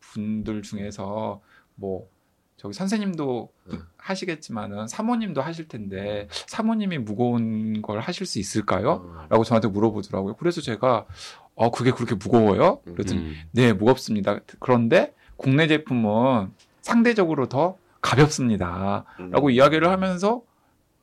분들 0.00 0.62
중에서 0.62 1.40
뭐 1.76 2.08
저기 2.56 2.74
선생님도 2.74 3.52
네. 3.70 3.78
하시겠지만은 3.96 4.86
사모님도 4.88 5.40
하실 5.40 5.68
텐데 5.68 6.28
사모님이 6.30 6.98
무거운 6.98 7.82
걸 7.82 8.00
하실 8.00 8.26
수 8.26 8.38
있을까요? 8.38 8.90
어. 8.90 9.26
라고 9.28 9.44
저한테 9.44 9.68
물어보더라고요. 9.68 10.36
그래서 10.36 10.60
제가 10.60 11.06
어 11.54 11.70
그게 11.70 11.90
그렇게 11.92 12.14
무거워요? 12.14 12.80
그랬더니 12.82 13.20
음. 13.20 13.34
네 13.52 13.72
무겁습니다. 13.72 14.40
그런데 14.58 15.14
국내 15.36 15.66
제품은 15.66 16.52
상대적으로 16.82 17.48
더 17.48 17.76
가볍습니다. 18.00 19.04
음. 19.20 19.30
라고 19.30 19.50
이야기를 19.50 19.88
하면서 19.88 20.42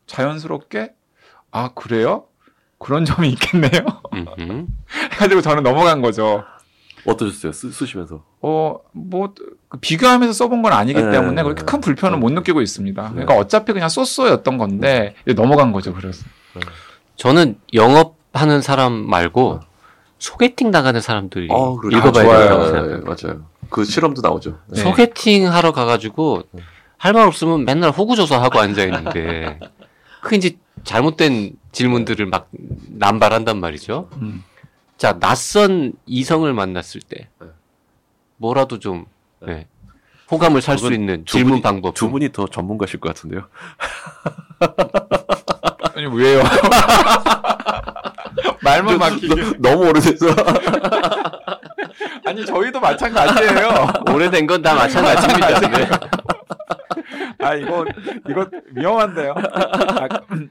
자연스럽게 0.06 0.94
아 1.52 1.70
그래요? 1.74 2.26
그런 2.78 3.06
점이 3.06 3.30
있겠네요. 3.30 3.86
해가지고 5.14 5.42
저는 5.42 5.64
넘어간 5.64 6.02
거죠. 6.02 6.44
어떠셨어요? 7.06 7.52
쓰, 7.52 7.72
쓰시면서. 7.72 8.24
어, 8.42 8.80
뭐, 8.92 9.34
그 9.70 9.78
비교하면서 9.80 10.34
써본 10.34 10.62
건 10.62 10.74
아니기 10.74 11.02
네, 11.02 11.12
때문에 11.12 11.36
네, 11.36 11.44
그렇게 11.44 11.62
네. 11.62 11.66
큰 11.66 11.82
불편은 11.82 12.20
네. 12.20 12.22
못 12.22 12.32
느끼고 12.32 12.62
있습니다. 12.62 13.02
네. 13.02 13.10
그러니까 13.10 13.36
어차피 13.36 13.74
그냥 13.74 13.90
쏘쏘였던 13.90 14.58
건데 14.58 15.16
이제 15.26 15.34
넘어간 15.34 15.72
거죠. 15.72 15.94
그래서. 15.94 16.26
저는 17.16 17.58
영업하는 17.74 18.62
사람 18.62 18.94
말고 18.94 19.62
소개팅 20.20 20.70
나가는 20.72 21.00
사람들이 21.02 21.48
어, 21.50 21.76
그렇죠. 21.78 21.98
읽어봐야 21.98 22.26
아, 22.36 22.40
된다고 22.40 22.62
좋아요. 22.66 22.72
생각해요. 22.72 22.98
네, 23.00 23.04
맞아요. 23.06 23.46
그 23.70 23.84
실험도 23.86 24.22
나오죠. 24.22 24.60
네. 24.68 24.82
소개팅 24.82 25.52
하러 25.52 25.72
가가지고 25.72 26.44
네. 26.52 26.62
할말 26.98 27.26
없으면 27.28 27.66
맨날 27.66 27.92
호구조사하고 27.92 28.60
앉아 28.60 28.84
있는데 28.86 29.60
그 30.22 30.36
이제 30.36 30.58
잘못된 30.84 31.54
질문들을 31.72 32.26
막 32.26 32.50
남발한단 32.90 33.60
말이죠. 33.60 34.10
음. 34.22 34.44
자 34.98 35.18
낯선 35.20 35.94
이성을 36.06 36.52
만났을 36.54 37.00
때 37.02 37.30
네. 37.40 37.48
뭐라도 38.38 38.80
좀 38.80 39.06
네, 39.42 39.68
호감을 40.30 40.62
살 40.62 40.78
수 40.78 40.92
있는 40.92 41.24
두 41.24 41.38
질문 41.38 41.60
분이- 41.60 41.64
방법 41.64 41.94
두 41.94 42.10
분이 42.10 42.32
더 42.34 42.48
전문가실 42.48 43.00
것 43.00 43.10
같은데요. 43.16 43.46
아니, 45.96 46.06
왜요? 46.08 46.42
말만 48.64 48.98
막히게. 48.98 49.58
너무 49.60 49.90
오래돼서. 49.90 50.28
아니, 52.26 52.46
저희도 52.46 52.80
마찬가지예요. 52.80 53.70
오래된 54.14 54.48
건 54.48 54.62
다 54.62 54.76
마찬가지입니다. 54.76 55.60
네. 55.70 55.90
아, 57.42 57.56
이거, 57.56 57.86
이거 58.30 58.46
위험한데요. 58.76 59.34
아, 59.34 60.08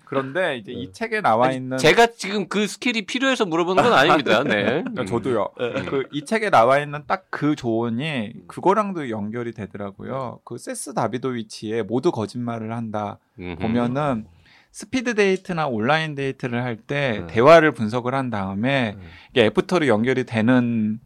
그런데 0.06 0.56
이제 0.56 0.72
이 0.72 0.90
책에 0.90 1.20
나와 1.20 1.52
있는. 1.52 1.76
제가 1.76 2.06
지금 2.16 2.48
그 2.48 2.66
skill이 2.66 3.02
필요해서 3.04 3.44
물어보는 3.44 3.82
건 3.82 3.92
아닙니다. 3.92 4.42
네. 4.42 4.64
그러니까 4.82 5.04
저도요. 5.04 5.50
음. 5.60 5.86
그이 5.86 6.24
책에 6.24 6.48
나와 6.50 6.78
있는 6.78 7.02
딱 7.06 7.26
그 7.30 7.54
조언이 7.54 8.32
그거랑도 8.48 9.10
연결이 9.10 9.52
되더라고요. 9.52 10.40
그 10.44 10.56
세스 10.56 10.94
다비도위치의 10.94 11.84
모두 11.84 12.10
거짓말을 12.10 12.72
한다 12.72 13.18
음. 13.38 13.56
보면은 13.60 14.24
스피드 14.72 15.14
데이트나 15.14 15.66
온라인 15.66 16.14
데이트를 16.14 16.62
할때 16.62 17.20
네. 17.20 17.26
대화를 17.26 17.72
분석을 17.72 18.14
한 18.14 18.30
다음에 18.30 18.96
이게 19.30 19.44
애프터로 19.46 19.86
연결이 19.88 20.24
되는 20.24 21.00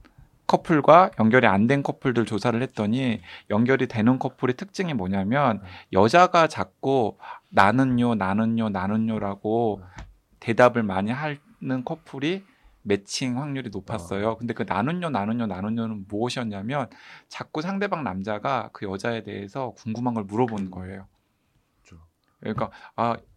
커플과 0.46 1.12
연결이 1.18 1.46
안 1.46 1.66
된 1.66 1.82
커플들 1.82 2.26
조사를 2.26 2.60
했더니 2.60 3.22
연결이 3.48 3.86
되는 3.86 4.18
커플의 4.18 4.54
특징이 4.54 4.92
뭐냐면 4.92 5.62
여자가 5.92 6.48
자꾸 6.48 7.16
나는요, 7.50 8.16
나는요, 8.16 8.68
나는요라고 8.68 9.80
대답을 10.40 10.82
많이 10.82 11.10
하는 11.12 11.84
커플이 11.84 12.44
매칭 12.82 13.40
확률이 13.40 13.70
높았어요. 13.70 14.36
근데 14.38 14.52
그 14.54 14.64
나는요, 14.66 15.08
나는요, 15.10 15.46
나는요는 15.46 16.06
무엇이었냐면 16.08 16.88
자꾸 17.28 17.62
상대방 17.62 18.02
남자가 18.02 18.70
그 18.72 18.84
여자에 18.90 19.22
대해서 19.22 19.70
궁금한 19.76 20.14
걸 20.14 20.24
물어보는 20.24 20.70
거예요. 20.72 21.06
그렇죠. 21.84 22.02
그러니까 22.40 22.70
아, 22.96 23.16
이- 23.18 23.31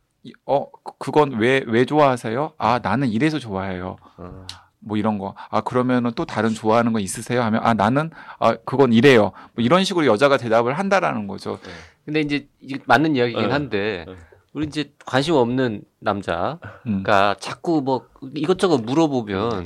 어, 0.46 0.70
그- 0.84 0.94
그건 1.00 1.34
왜왜 1.34 1.86
좋아하세요? 1.86 2.54
아, 2.58 2.80
나는 2.82 3.08
이래서 3.10 3.40
좋아해요. 3.40 3.98
어. 4.18 4.48
뭐 4.80 4.98
이런 4.98 5.18
거. 5.18 5.34
아, 5.50 5.62
그러면은 5.62 6.12
또 6.16 6.26
다른 6.26 6.50
좋아하는 6.52 6.94
거 6.94 7.00
있으세요? 7.00 7.42
하면 7.44 7.62
아, 7.64 7.74
나는 7.74 8.12
아, 8.40 8.56
그건 8.66 8.94
이래요. 8.94 9.32
뭐 9.54 9.64
이런 9.64 9.84
식으로 9.84 10.06
여자가 10.06 10.38
대답을 10.38 10.74
한다라는 10.78 11.28
거죠. 11.28 11.60
근데 12.06 12.22
이제 12.22 12.48
맞는 12.86 13.16
이야기긴 13.16 13.48
네. 13.48 13.52
한데 13.52 14.06
네. 14.08 14.16
우리 14.54 14.68
이제 14.68 14.94
관심 15.06 15.34
없는 15.36 15.82
남자가 16.00 16.60
음. 16.86 17.04
자꾸 17.40 17.82
뭐 17.82 18.08
이것저것 18.36 18.78
물어보면 18.80 19.66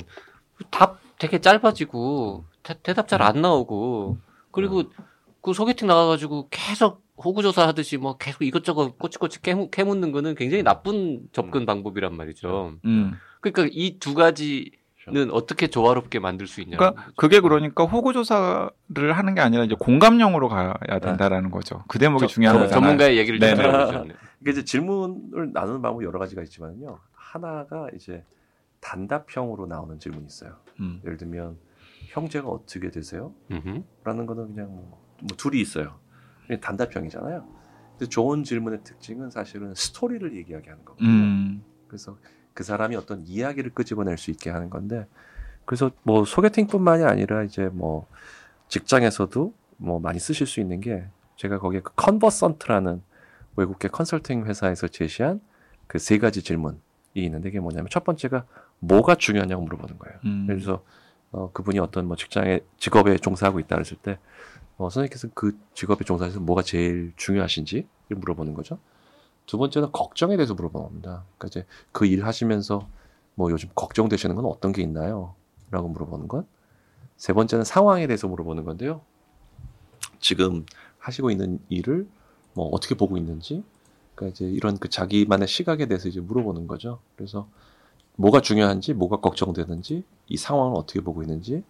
답 0.70 0.98
되게 1.18 1.38
짧아지고 1.38 2.44
대, 2.62 2.74
대답 2.82 3.06
잘 3.08 3.20
안 3.22 3.42
나오고 3.42 4.16
그리고 4.52 4.84
그 5.42 5.52
소개팅 5.52 5.86
나가가지고 5.86 6.48
계속 6.50 7.02
호구조사 7.24 7.66
하듯이 7.68 7.96
뭐 7.96 8.16
계속 8.16 8.42
이것저것 8.44 8.98
꼬치꼬치 8.98 9.42
캐무, 9.42 9.70
캐묻는 9.70 10.12
거는 10.12 10.34
굉장히 10.34 10.62
나쁜 10.62 11.28
접근 11.32 11.66
방법이란 11.66 12.16
말이죠. 12.16 12.76
음. 12.84 13.12
그러니까 13.40 13.68
이 13.72 13.98
두 13.98 14.14
가지 14.14 14.72
는 15.08 15.30
어떻게 15.32 15.66
조화롭게 15.66 16.18
만들 16.20 16.46
수 16.46 16.60
있냐. 16.60 16.76
그러니까 16.76 17.06
그게 17.16 17.40
그러니까 17.40 17.84
호구 17.84 18.12
조사를 18.12 19.12
하는 19.12 19.34
게 19.34 19.40
아니라 19.40 19.64
이제 19.64 19.74
공감형으로 19.76 20.48
가야 20.48 20.74
된다라는 21.02 21.50
거죠. 21.50 21.82
그 21.88 21.98
대목이 21.98 22.26
중요한 22.28 22.54
저- 22.56 22.60
거잖아요. 22.64 22.80
전문가의 22.80 23.16
얘기를 23.18 23.40
좀 23.40 23.48
네네. 23.48 23.62
들어보죠. 23.62 24.04
네. 24.04 24.14
이게 24.42 24.50
이제 24.52 24.62
질문을 24.64 25.52
나누는 25.54 25.80
방법이 25.82 26.04
여러 26.04 26.18
가지가 26.18 26.42
있지만요. 26.42 27.00
하나가 27.14 27.88
이제 27.96 28.22
단답형으로 28.80 29.66
나오는 29.66 29.98
질문이 29.98 30.26
있어요. 30.26 30.56
음. 30.80 31.00
예를 31.04 31.16
들면 31.16 31.56
형제가 32.08 32.48
어떻게 32.48 32.90
되세요? 32.90 33.32
음흠. 33.50 33.82
라는 34.04 34.26
거는 34.26 34.54
그냥 34.54 34.68
뭐, 34.70 35.02
뭐 35.20 35.36
둘이 35.36 35.60
있어요. 35.60 35.98
단답형이잖아요. 36.58 37.46
근데 37.92 38.08
좋은 38.08 38.42
질문의 38.44 38.80
특징은 38.82 39.30
사실은 39.30 39.74
스토리를 39.74 40.34
얘기하게 40.36 40.70
하는 40.70 40.84
거거든요. 40.84 41.08
음. 41.08 41.62
그래서 41.86 42.16
그 42.54 42.64
사람이 42.64 42.96
어떤 42.96 43.24
이야기를 43.26 43.72
끄집어낼 43.74 44.16
수 44.18 44.30
있게 44.30 44.50
하는 44.50 44.70
건데 44.70 45.06
그래서 45.66 45.90
뭐 46.02 46.24
소개팅뿐만이 46.24 47.04
아니라 47.04 47.42
이제 47.42 47.68
뭐 47.72 48.06
직장에서도 48.68 49.54
뭐 49.76 50.00
많이 50.00 50.18
쓰실 50.18 50.46
수 50.46 50.60
있는 50.60 50.80
게 50.80 51.04
제가 51.36 51.58
거기에 51.58 51.80
그 51.80 51.92
컨버선트라는 51.94 53.02
외국계 53.56 53.88
컨설팅 53.88 54.46
회사에서 54.46 54.88
제시한 54.88 55.40
그 55.86 55.98
세 55.98 56.18
가지 56.18 56.42
질문이 56.42 56.78
있는데 57.14 57.48
이게 57.48 57.60
뭐냐면 57.60 57.88
첫 57.90 58.04
번째가 58.04 58.44
뭐가 58.78 59.16
중요하냐고 59.16 59.62
물어보는 59.62 59.98
거예요. 59.98 60.18
음. 60.24 60.44
그래서 60.46 60.84
어, 61.32 61.50
그분이 61.52 61.78
어떤 61.78 62.06
뭐 62.06 62.16
직장에 62.16 62.60
직업에 62.78 63.16
종사하고 63.16 63.58
있다 63.60 63.76
그랬을 63.76 63.96
때 64.02 64.18
어, 64.80 64.88
선생님께서 64.88 65.28
그 65.34 65.58
직업에 65.74 66.04
종사해서 66.06 66.40
뭐가 66.40 66.62
제일 66.62 67.12
중요하신지 67.16 67.86
물어보는 68.08 68.54
거죠. 68.54 68.78
두 69.44 69.58
번째는 69.58 69.92
걱정에 69.92 70.36
대해서 70.36 70.54
물어봅니다. 70.54 71.24
그러니까 71.36 71.46
이제 71.46 71.66
그 71.92 72.06
일 72.06 72.24
하시면서 72.24 72.88
뭐 73.34 73.50
요즘 73.50 73.68
걱정되시는 73.74 74.34
건 74.36 74.46
어떤 74.46 74.72
게 74.72 74.80
있나요? 74.80 75.34
라고 75.70 75.88
물어보는 75.88 76.28
것. 76.28 76.46
세 77.18 77.34
번째는 77.34 77.64
상황에 77.64 78.06
대해서 78.06 78.26
물어보는 78.26 78.64
건데요. 78.64 79.02
지금 80.18 80.64
하시고 80.98 81.30
있는 81.30 81.60
일을 81.68 82.08
뭐 82.54 82.66
어떻게 82.68 82.94
보고 82.94 83.18
있는지, 83.18 83.62
그러니까 84.14 84.34
이제 84.34 84.46
이런 84.46 84.78
그 84.78 84.88
자기만의 84.88 85.46
시각에 85.46 85.86
대해서 85.86 86.08
이제 86.08 86.20
물어보는 86.20 86.66
거죠. 86.66 87.00
그래서 87.16 87.48
뭐가 88.16 88.40
중요한지, 88.40 88.94
뭐가 88.94 89.18
걱정되는지, 89.18 90.04
이 90.28 90.36
상황을 90.38 90.78
어떻게 90.78 91.00
보고 91.02 91.22
있는지 91.22 91.64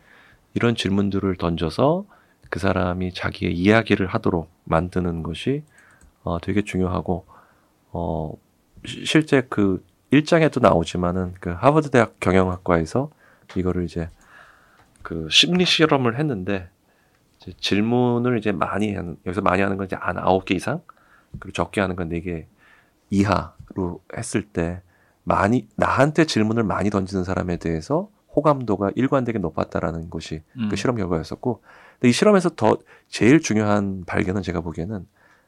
이런 0.54 0.76
질문들을 0.76 1.36
던져서 1.38 2.04
그 2.50 2.58
사람이 2.58 3.14
자기의 3.14 3.54
이야기를 3.54 4.06
하도록 4.08 4.50
만드는 4.64 5.22
것이 5.22 5.64
어, 6.24 6.38
되게 6.40 6.62
중요하고 6.62 7.26
어, 7.92 8.34
시- 8.84 9.04
실제 9.06 9.42
그 9.48 9.84
일장에도 10.10 10.60
나오지만은 10.60 11.34
그 11.40 11.50
하버드 11.50 11.90
대학 11.90 12.18
경영학과에서 12.20 13.10
이거를 13.56 13.84
이제 13.84 14.10
그 15.02 15.28
심리 15.30 15.64
실험을 15.64 16.18
했는데 16.18 16.68
이제 17.40 17.52
질문을 17.58 18.38
이제 18.38 18.52
많이 18.52 18.94
하는 18.94 19.16
여기서 19.26 19.40
많이 19.40 19.62
하는 19.62 19.76
건 19.76 19.86
이제 19.86 19.96
한 19.98 20.18
아홉 20.18 20.44
개 20.44 20.54
이상 20.54 20.82
그리고 21.38 21.52
적게 21.52 21.80
하는 21.80 21.96
건 21.96 22.08
네 22.08 22.20
개 22.20 22.46
이하로 23.10 24.02
했을 24.16 24.42
때 24.46 24.82
많이 25.24 25.68
나한테 25.76 26.24
질문을 26.26 26.64
많이 26.64 26.90
던지는 26.90 27.24
사람에 27.24 27.56
대해서 27.58 28.08
호감도가 28.36 28.92
일관되게 28.94 29.38
높았다라는 29.38 30.10
것이 30.10 30.42
음. 30.56 30.68
그 30.70 30.76
실험 30.76 30.96
결과였었고 30.96 31.62
이 32.02 32.12
실험에서 32.12 32.50
더 32.50 32.78
제일 33.08 33.40
중요한 33.40 34.04
발견은 34.06 34.42
제가 34.42 34.60
보기에는 34.60 35.06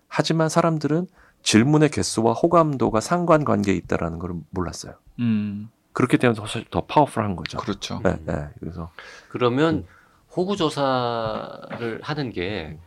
하지만 0.09 0.49
사람들은 0.49 1.07
질문의 1.43 1.89
개수와 1.91 2.35
호감도가 2.35 3.01
상관관계에 3.01 3.75
있다라는 3.75 4.19
걸 4.19 4.35
몰랐어요. 4.51 4.95
음. 5.19 5.71
그렇기 5.93 6.19
때문에 6.19 6.39
더, 6.39 6.47
더 6.71 6.87
파워풀한 6.87 7.37
거죠. 7.37 7.59
그렇죠. 7.59 8.01
네, 8.03 8.17
네. 8.25 8.49
그래서 8.61 8.91
그러면 9.29 9.87
호구 10.35 10.57
조사를 10.57 12.01
하는 12.03 12.31
게 12.31 12.79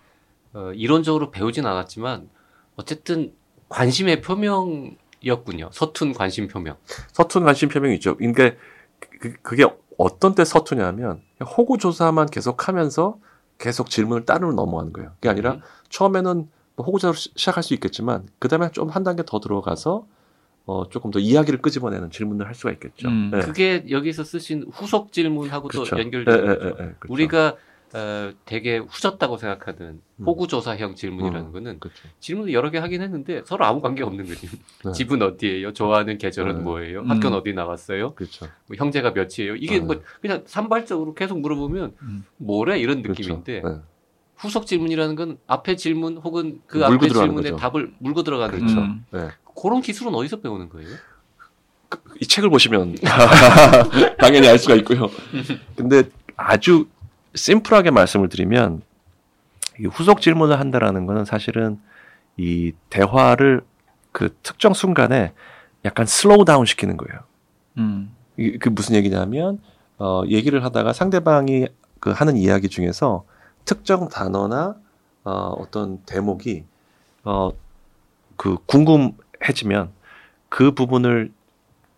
어, 0.54 0.72
이론적으로 0.74 1.32
배우진 1.32 1.66
않았지만 1.66 2.30
어쨌든 2.76 3.34
관심의 3.70 4.22
표명이었군요. 4.22 5.70
서툰 5.72 6.14
관심 6.14 6.48
표명. 6.48 6.78
서툰 7.12 7.44
관심 7.44 7.70
표명이 7.70 7.96
있죠. 7.96 8.16
그러니까 8.18 8.52
그, 9.00 9.34
그게 9.42 9.66
어떤 9.98 10.34
때 10.36 10.44
서투냐면 10.44 11.22
호구 11.58 11.78
조사만 11.78 12.28
계속하면서 12.28 13.18
계속 13.58 13.90
질문을 13.90 14.26
따로 14.26 14.52
넘어가는 14.54 14.94
거예요. 14.94 15.12
그게 15.16 15.30
아니라 15.30 15.54
음. 15.54 15.62
처음에는 15.90 16.48
뭐 16.76 16.86
호구조사로 16.86 17.14
시- 17.14 17.32
시작할 17.36 17.64
수 17.64 17.74
있겠지만 17.74 18.28
그 18.40 18.48
다음에 18.48 18.70
좀 18.72 18.90
한 18.90 19.04
단계 19.04 19.24
더 19.26 19.40
들어가서 19.40 20.06
어, 20.68 20.90
조금 20.90 21.12
더 21.12 21.20
이야기를 21.20 21.62
끄집어내는 21.62 22.10
질문을 22.10 22.48
할 22.48 22.56
수가 22.56 22.72
있겠죠. 22.74 23.08
음. 23.08 23.30
네. 23.32 23.40
그게 23.42 23.86
여기서 23.90 24.24
쓰신 24.24 24.66
후속 24.72 25.12
질문하고도 25.12 25.84
그렇죠. 25.84 26.00
연결되는 26.00 26.40
예, 26.48 26.50
예, 26.52 26.56
거죠. 26.56 26.66
예, 26.66 26.70
예, 26.70 26.76
그렇죠. 27.00 27.14
우리가 27.14 27.56
어, 27.94 28.32
되게 28.46 28.78
후졌다고 28.78 29.38
생각하는 29.38 30.02
음. 30.18 30.26
호구조사형 30.26 30.96
질문이라는 30.96 31.48
음. 31.48 31.52
거는 31.54 31.80
그렇죠. 31.80 32.08
질문을 32.20 32.52
여러 32.54 32.70
개 32.70 32.78
하긴 32.78 33.02
했는데 33.02 33.42
서로 33.46 33.66
아무 33.66 33.82
관계 33.82 34.04
없는 34.04 34.26
거지. 34.28 34.50
네. 34.84 34.92
집은 34.92 35.22
어디예요? 35.22 35.74
좋아하는 35.74 36.18
계절은 36.18 36.58
네. 36.58 36.62
뭐예요? 36.62 37.02
음. 37.02 37.12
학교는 37.12 37.38
어디 37.38 37.54
나왔어요? 37.54 38.14
그렇죠. 38.16 38.48
뭐 38.68 38.76
형제가 38.76 39.12
몇이에요? 39.12 39.56
이게 39.56 39.80
네. 39.80 39.86
뭐 39.86 40.02
그냥 40.22 40.44
산발적으로 40.46 41.14
계속 41.14 41.40
물어보면 41.40 41.94
음. 42.02 42.26
뭐래 42.38 42.80
이런 42.80 43.02
그렇죠. 43.02 43.22
느낌인데 43.22 43.62
네. 43.64 43.76
후속 44.36 44.66
질문이라는 44.66 45.16
건 45.16 45.38
앞에 45.48 45.76
질문 45.76 46.18
혹은 46.18 46.62
그 46.68 46.84
앞에 46.84 47.08
질문에 47.08 47.52
거죠. 47.52 47.56
답을 47.56 47.94
물고 48.00 48.24
들어가는 48.24 48.58
그렇죠. 48.58 48.76
거죠. 48.76 48.88
음. 48.88 49.06
네. 49.12 49.30
그런 49.56 49.82
기술은 49.82 50.14
어디서 50.14 50.42
배우는 50.42 50.70
거예요? 50.70 50.90
이 52.20 52.26
책을 52.26 52.50
보시면 52.50 52.96
당연히 54.20 54.50
알 54.50 54.60
수가 54.60 54.76
있고요. 54.76 55.10
근데 55.78 56.04
아주 56.36 56.88
심플하게 57.36 57.92
말씀을 57.92 58.30
드리면 58.30 58.82
이 59.80 59.86
후속 59.86 60.22
질문을 60.22 60.60
한다라는 60.60 61.06
거는 61.06 61.26
사실은 61.26 61.80
이 62.38 62.72
대화를 62.90 63.62
그 64.12 64.36
특정 64.42 64.74
순간에 64.74 65.34
약간 65.84 66.06
slow 66.06 66.46
down 66.46 66.66
시키는 66.66 66.98
거예요. 66.98 67.22
음. 67.78 68.16
이- 68.38 68.58
그 68.58 68.70
무슨 68.70 68.96
얘기냐면 68.96 69.60
어 69.98 70.24
얘기를 70.28 70.64
하다가 70.64 70.94
상대방이 70.94 71.68
그 72.00 72.12
하는 72.12 72.36
이야기 72.38 72.70
중에서 72.70 73.26
특정 73.66 74.10
단어나 74.10 74.76
어 75.24 75.32
어떤 75.58 76.00
대목이 76.06 76.64
어그 77.24 78.58
궁금해지면 78.66 79.92
그 80.50 80.72
부분을 80.72 81.32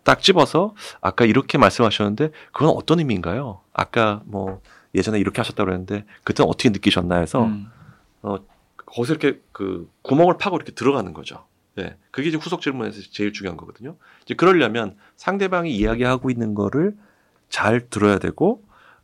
딱 0.04 0.22
집어서 0.22 0.74
아까 1.00 1.24
이렇게 1.24 1.58
말씀하셨는데 1.58 2.30
그건 2.52 2.70
어떤 2.76 2.98
의미인가요? 3.00 3.60
아까 3.72 4.22
뭐 4.24 4.60
예전에 4.94 5.18
이렇게 5.18 5.40
하셨다고 5.40 5.66
그랬는데 5.66 6.04
그때는 6.24 6.48
어떻게 6.48 6.70
느끼셨나 6.70 7.16
해서 7.16 7.44
음. 7.44 7.66
거기서 8.76 9.14
이렇게 9.14 9.40
그 9.52 9.90
구멍을 10.02 10.38
파고 10.38 10.56
이렇게 10.56 10.72
들어가는 10.72 11.12
거죠. 11.12 11.44
예. 11.78 11.96
그게 12.10 12.28
이제 12.28 12.36
후속 12.36 12.60
질문에서 12.60 13.00
제일 13.12 13.32
중요한 13.32 13.56
거거든요. 13.56 13.96
이제 14.24 14.34
그러려면 14.34 14.96
상대방이 15.16 15.74
이야기하고 15.76 16.30
있는 16.30 16.54
거를 16.54 16.96
잘 17.48 17.88
들어야 17.88 18.18
되고, 18.18 18.62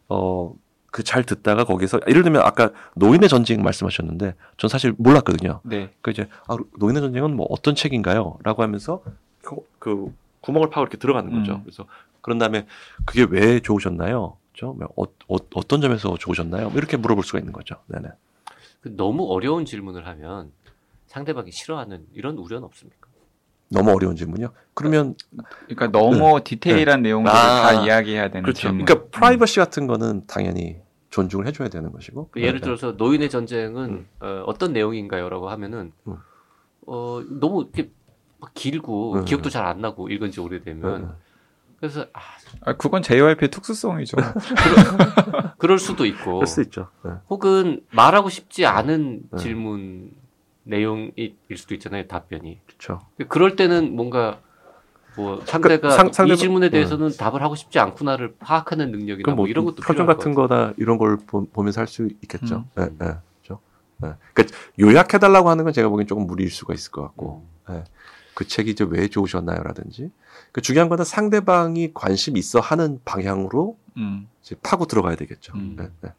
어, 0.08 0.54
그 0.90 1.02
잘 1.02 1.24
듣다가 1.24 1.64
거기서, 1.64 2.00
예를 2.08 2.22
들면 2.22 2.42
아까 2.42 2.70
노인의 2.96 3.28
전쟁 3.28 3.62
말씀하셨는데, 3.62 4.34
전 4.56 4.68
사실 4.68 4.94
몰랐거든요. 4.98 5.60
네. 5.64 5.90
그 6.00 6.10
이제, 6.10 6.28
아, 6.48 6.56
노인의 6.78 7.02
전쟁은 7.02 7.36
뭐 7.36 7.46
어떤 7.50 7.74
책인가요? 7.74 8.38
라고 8.42 8.62
하면서 8.62 9.02
그, 9.42 9.56
그 9.78 10.14
구멍을 10.40 10.70
파고 10.70 10.82
이렇게 10.82 10.98
들어가는 10.98 11.30
거죠. 11.32 11.54
음. 11.54 11.60
그래서 11.64 11.86
그런 12.20 12.38
다음에 12.38 12.66
그게 13.04 13.26
왜 13.28 13.60
좋으셨나요? 13.60 14.36
죠 14.54 14.76
어, 14.96 15.02
어, 15.28 15.62
떤 15.68 15.80
점에서 15.80 16.16
좋으셨나요? 16.16 16.70
뭐 16.70 16.78
이렇게 16.78 16.96
물어볼 16.96 17.24
수가 17.24 17.38
있는 17.38 17.52
거죠. 17.52 17.76
네네. 17.88 18.08
그 18.80 18.96
너무 18.96 19.30
어려운 19.32 19.64
질문을 19.64 20.06
하면 20.06 20.52
상대방이 21.06 21.50
싫어하는 21.50 22.06
이런 22.12 22.38
우려는 22.38 22.64
없습니까? 22.64 23.08
너무 23.68 23.92
어려운 23.92 24.14
질문이요? 24.14 24.52
그러면 24.74 25.16
그러니까 25.66 25.88
너무 25.90 26.42
디테일한 26.44 27.02
내용들을 27.02 27.34
아, 27.34 27.72
다 27.72 27.84
이야기해야 27.84 28.28
되는 28.28 28.42
그렇죠. 28.42 28.60
질문. 28.62 28.84
그러니까 28.84 29.08
프라이버시 29.10 29.58
같은 29.58 29.86
거는 29.86 30.26
당연히 30.26 30.76
존중을 31.10 31.46
해줘야 31.46 31.68
되는 31.68 31.90
것이고. 31.90 32.28
그 32.30 32.40
예를 32.40 32.60
네. 32.60 32.64
들어서 32.64 32.92
노인의 32.92 33.30
전쟁은 33.30 34.06
음. 34.22 34.44
어, 34.46 34.54
떤 34.58 34.72
내용인가요?라고 34.72 35.48
하면은 35.48 35.92
음. 36.06 36.16
어, 36.86 37.22
너무 37.28 37.62
이렇게 37.62 37.90
막 38.38 38.52
길고 38.54 39.14
음. 39.14 39.24
기억도 39.24 39.48
잘 39.50 39.64
안 39.64 39.80
나고 39.80 40.08
읽은 40.10 40.30
지 40.30 40.40
오래되면 40.40 41.02
네. 41.02 41.08
그래서 41.84 42.06
아, 42.14 42.20
아, 42.64 42.72
그건 42.78 43.02
JYP의 43.02 43.50
특수성이죠. 43.50 44.16
그럴 45.58 45.78
수도 45.78 46.06
있고 46.06 46.34
그럴 46.36 46.46
수 46.46 46.62
있죠. 46.62 46.88
네. 47.04 47.10
혹은 47.28 47.82
말하고 47.90 48.30
싶지 48.30 48.64
않은 48.64 49.20
네. 49.30 49.38
질문 49.38 50.10
내용일 50.62 51.34
수도 51.56 51.74
있잖아요 51.74 52.06
답변이 52.06 52.58
그렇죠. 52.66 53.00
그럴 53.28 53.54
때는 53.56 53.94
뭔가 53.94 54.38
뭐 55.14 55.42
상대가 55.44 55.90
상- 55.90 56.10
상대방- 56.10 56.32
이 56.32 56.36
질문에 56.38 56.70
대해서는 56.70 57.10
답을 57.18 57.42
하고 57.42 57.54
싶지 57.54 57.78
않구나를 57.78 58.36
파악하는 58.38 58.90
능력이나 58.90 59.26
뭐 59.34 59.36
뭐 59.36 59.46
이런 59.46 59.66
것도 59.66 59.76
표정 59.82 60.06
필요할 60.06 60.16
같은 60.16 60.32
것 60.34 60.48
거다 60.48 60.72
이런 60.78 60.96
걸 60.96 61.18
보, 61.18 61.46
면서 61.62 61.82
할 61.82 61.86
수 61.86 62.08
있겠죠. 62.22 62.56
음. 62.56 62.64
네, 62.76 62.84
네, 62.98 63.14
그렇죠. 63.42 63.60
네. 63.98 64.12
그러니까 64.32 64.56
요약해달라고 64.80 65.50
하는 65.50 65.64
건 65.64 65.72
제가 65.74 65.90
보기엔 65.90 66.06
조금 66.06 66.26
무리일 66.26 66.50
수가 66.50 66.72
있을 66.72 66.90
것 66.90 67.02
같고. 67.02 67.46
같고 67.66 67.84
그 68.34 68.46
책이 68.46 68.70
이제 68.72 68.84
왜 68.88 69.08
좋으셨나요라든지 69.08 70.10
그 70.52 70.60
중요한 70.60 70.88
거는 70.88 71.04
상대방이 71.04 71.92
관심 71.94 72.36
있어 72.36 72.60
하는 72.60 73.00
방향으로 73.04 73.76
음. 73.96 74.28
이제 74.42 74.56
파고 74.62 74.86
들어가야 74.86 75.16
되겠죠. 75.16 75.52
음. 75.54 75.76
네, 75.78 75.88
네. 76.00 76.12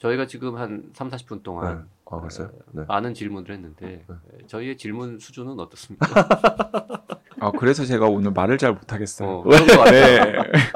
저희가 0.00 0.26
지금 0.26 0.56
한 0.56 0.84
3, 0.94 1.10
40분 1.10 1.36
네. 1.36 1.42
동안 1.42 1.86
아, 2.10 2.20
그랬어요? 2.20 2.50
네. 2.72 2.84
많은 2.86 3.14
질문을 3.14 3.50
했는데 3.52 4.04
네. 4.06 4.14
저희의 4.46 4.76
질문 4.76 5.18
수준은 5.18 5.58
어떻습니까? 5.58 6.06
아, 7.40 7.52
그래서 7.52 7.84
제가 7.84 8.06
오늘 8.06 8.32
말을 8.32 8.58
잘 8.58 8.72
못하겠어요. 8.72 9.28
어, 9.28 9.42
그런 9.42 9.66
것 9.66 9.78
같아요. 9.78 10.32
네. 10.32 10.32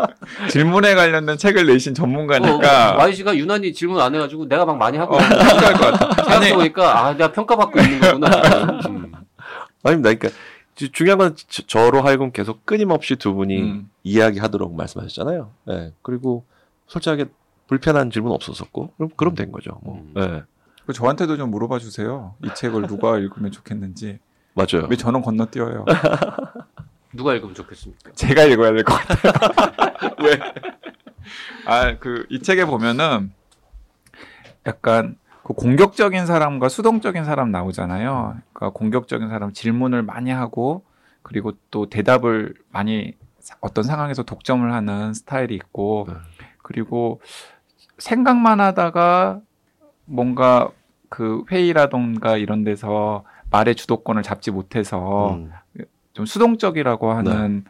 질문에 0.50 0.94
관련된 0.94 1.36
책을 1.36 1.66
내신 1.66 1.94
전문가니까. 1.94 2.94
어, 2.94 2.98
YG가 2.98 3.36
유난히 3.36 3.72
질문 3.72 4.00
안 4.00 4.14
해가지고 4.14 4.46
내가 4.46 4.64
막 4.64 4.76
많이 4.76 4.96
하고 4.98 5.16
어, 5.16 5.18
필요할 5.18 5.72
것 5.74 5.80
같아. 5.92 6.06
아니, 6.06 6.46
생각해 6.46 6.54
보니까 6.54 7.04
아 7.06 7.12
내가 7.12 7.32
평가받고 7.32 7.80
있는 7.80 8.00
거구나. 8.00 8.28
음. 8.88 9.12
아닙니다. 9.84 10.14
그러니까 10.14 10.28
주- 10.28 10.34
중요한 10.74 11.18
건 11.18 11.36
저- 11.48 11.62
저로 11.66 12.02
하여금 12.02 12.32
계속 12.32 12.64
끊임없이 12.66 13.16
두 13.16 13.34
분이 13.34 13.60
음. 13.62 13.90
이야기하도록 14.02 14.74
말씀하셨잖아요. 14.74 15.50
네. 15.66 15.92
그리고 16.02 16.44
솔직하게 16.86 17.26
불편한 17.66 18.10
질문 18.10 18.32
없었었고 18.32 18.92
그럼 18.96 19.10
그럼 19.16 19.34
된 19.34 19.52
거죠. 19.52 19.78
뭐. 19.82 19.96
음. 19.98 20.12
네. 20.14 20.42
그 20.86 20.92
저한테도 20.92 21.36
좀 21.36 21.50
물어봐 21.50 21.78
주세요. 21.78 22.34
이 22.44 22.48
책을 22.54 22.86
누가 22.86 23.16
읽으면 23.18 23.50
좋겠는지. 23.52 24.18
맞아요. 24.54 24.86
왜 24.90 24.96
저는 24.96 25.22
건너뛰어요? 25.22 25.84
누가 27.14 27.34
읽으면 27.34 27.54
좋겠습니까? 27.54 28.12
제가 28.12 28.44
읽어야 28.44 28.72
될 28.72 28.84
것 28.84 28.94
같아요. 28.94 29.32
왜? 30.24 30.38
아, 31.66 31.98
그, 31.98 32.26
이 32.30 32.40
책에 32.40 32.64
보면은 32.64 33.32
약간 34.66 35.16
그 35.44 35.54
공격적인 35.54 36.26
사람과 36.26 36.68
수동적인 36.68 37.24
사람 37.24 37.50
나오잖아요. 37.50 38.36
그러니까 38.52 38.78
공격적인 38.78 39.28
사람 39.28 39.52
질문을 39.52 40.02
많이 40.02 40.30
하고 40.30 40.84
그리고 41.22 41.52
또 41.70 41.88
대답을 41.88 42.54
많이 42.70 43.14
사- 43.38 43.56
어떤 43.60 43.84
상황에서 43.84 44.22
독점을 44.22 44.72
하는 44.72 45.14
스타일이 45.14 45.54
있고 45.56 46.06
네. 46.08 46.14
그리고 46.62 47.20
생각만 47.98 48.60
하다가 48.60 49.40
뭔가 50.04 50.70
그 51.08 51.44
회의라던가 51.50 52.36
이런 52.36 52.64
데서 52.64 53.24
말의 53.50 53.74
주도권을 53.74 54.22
잡지 54.22 54.50
못해서 54.50 55.34
음. 55.34 55.50
좀 56.12 56.24
수동적이라고 56.26 57.12
하는 57.12 57.64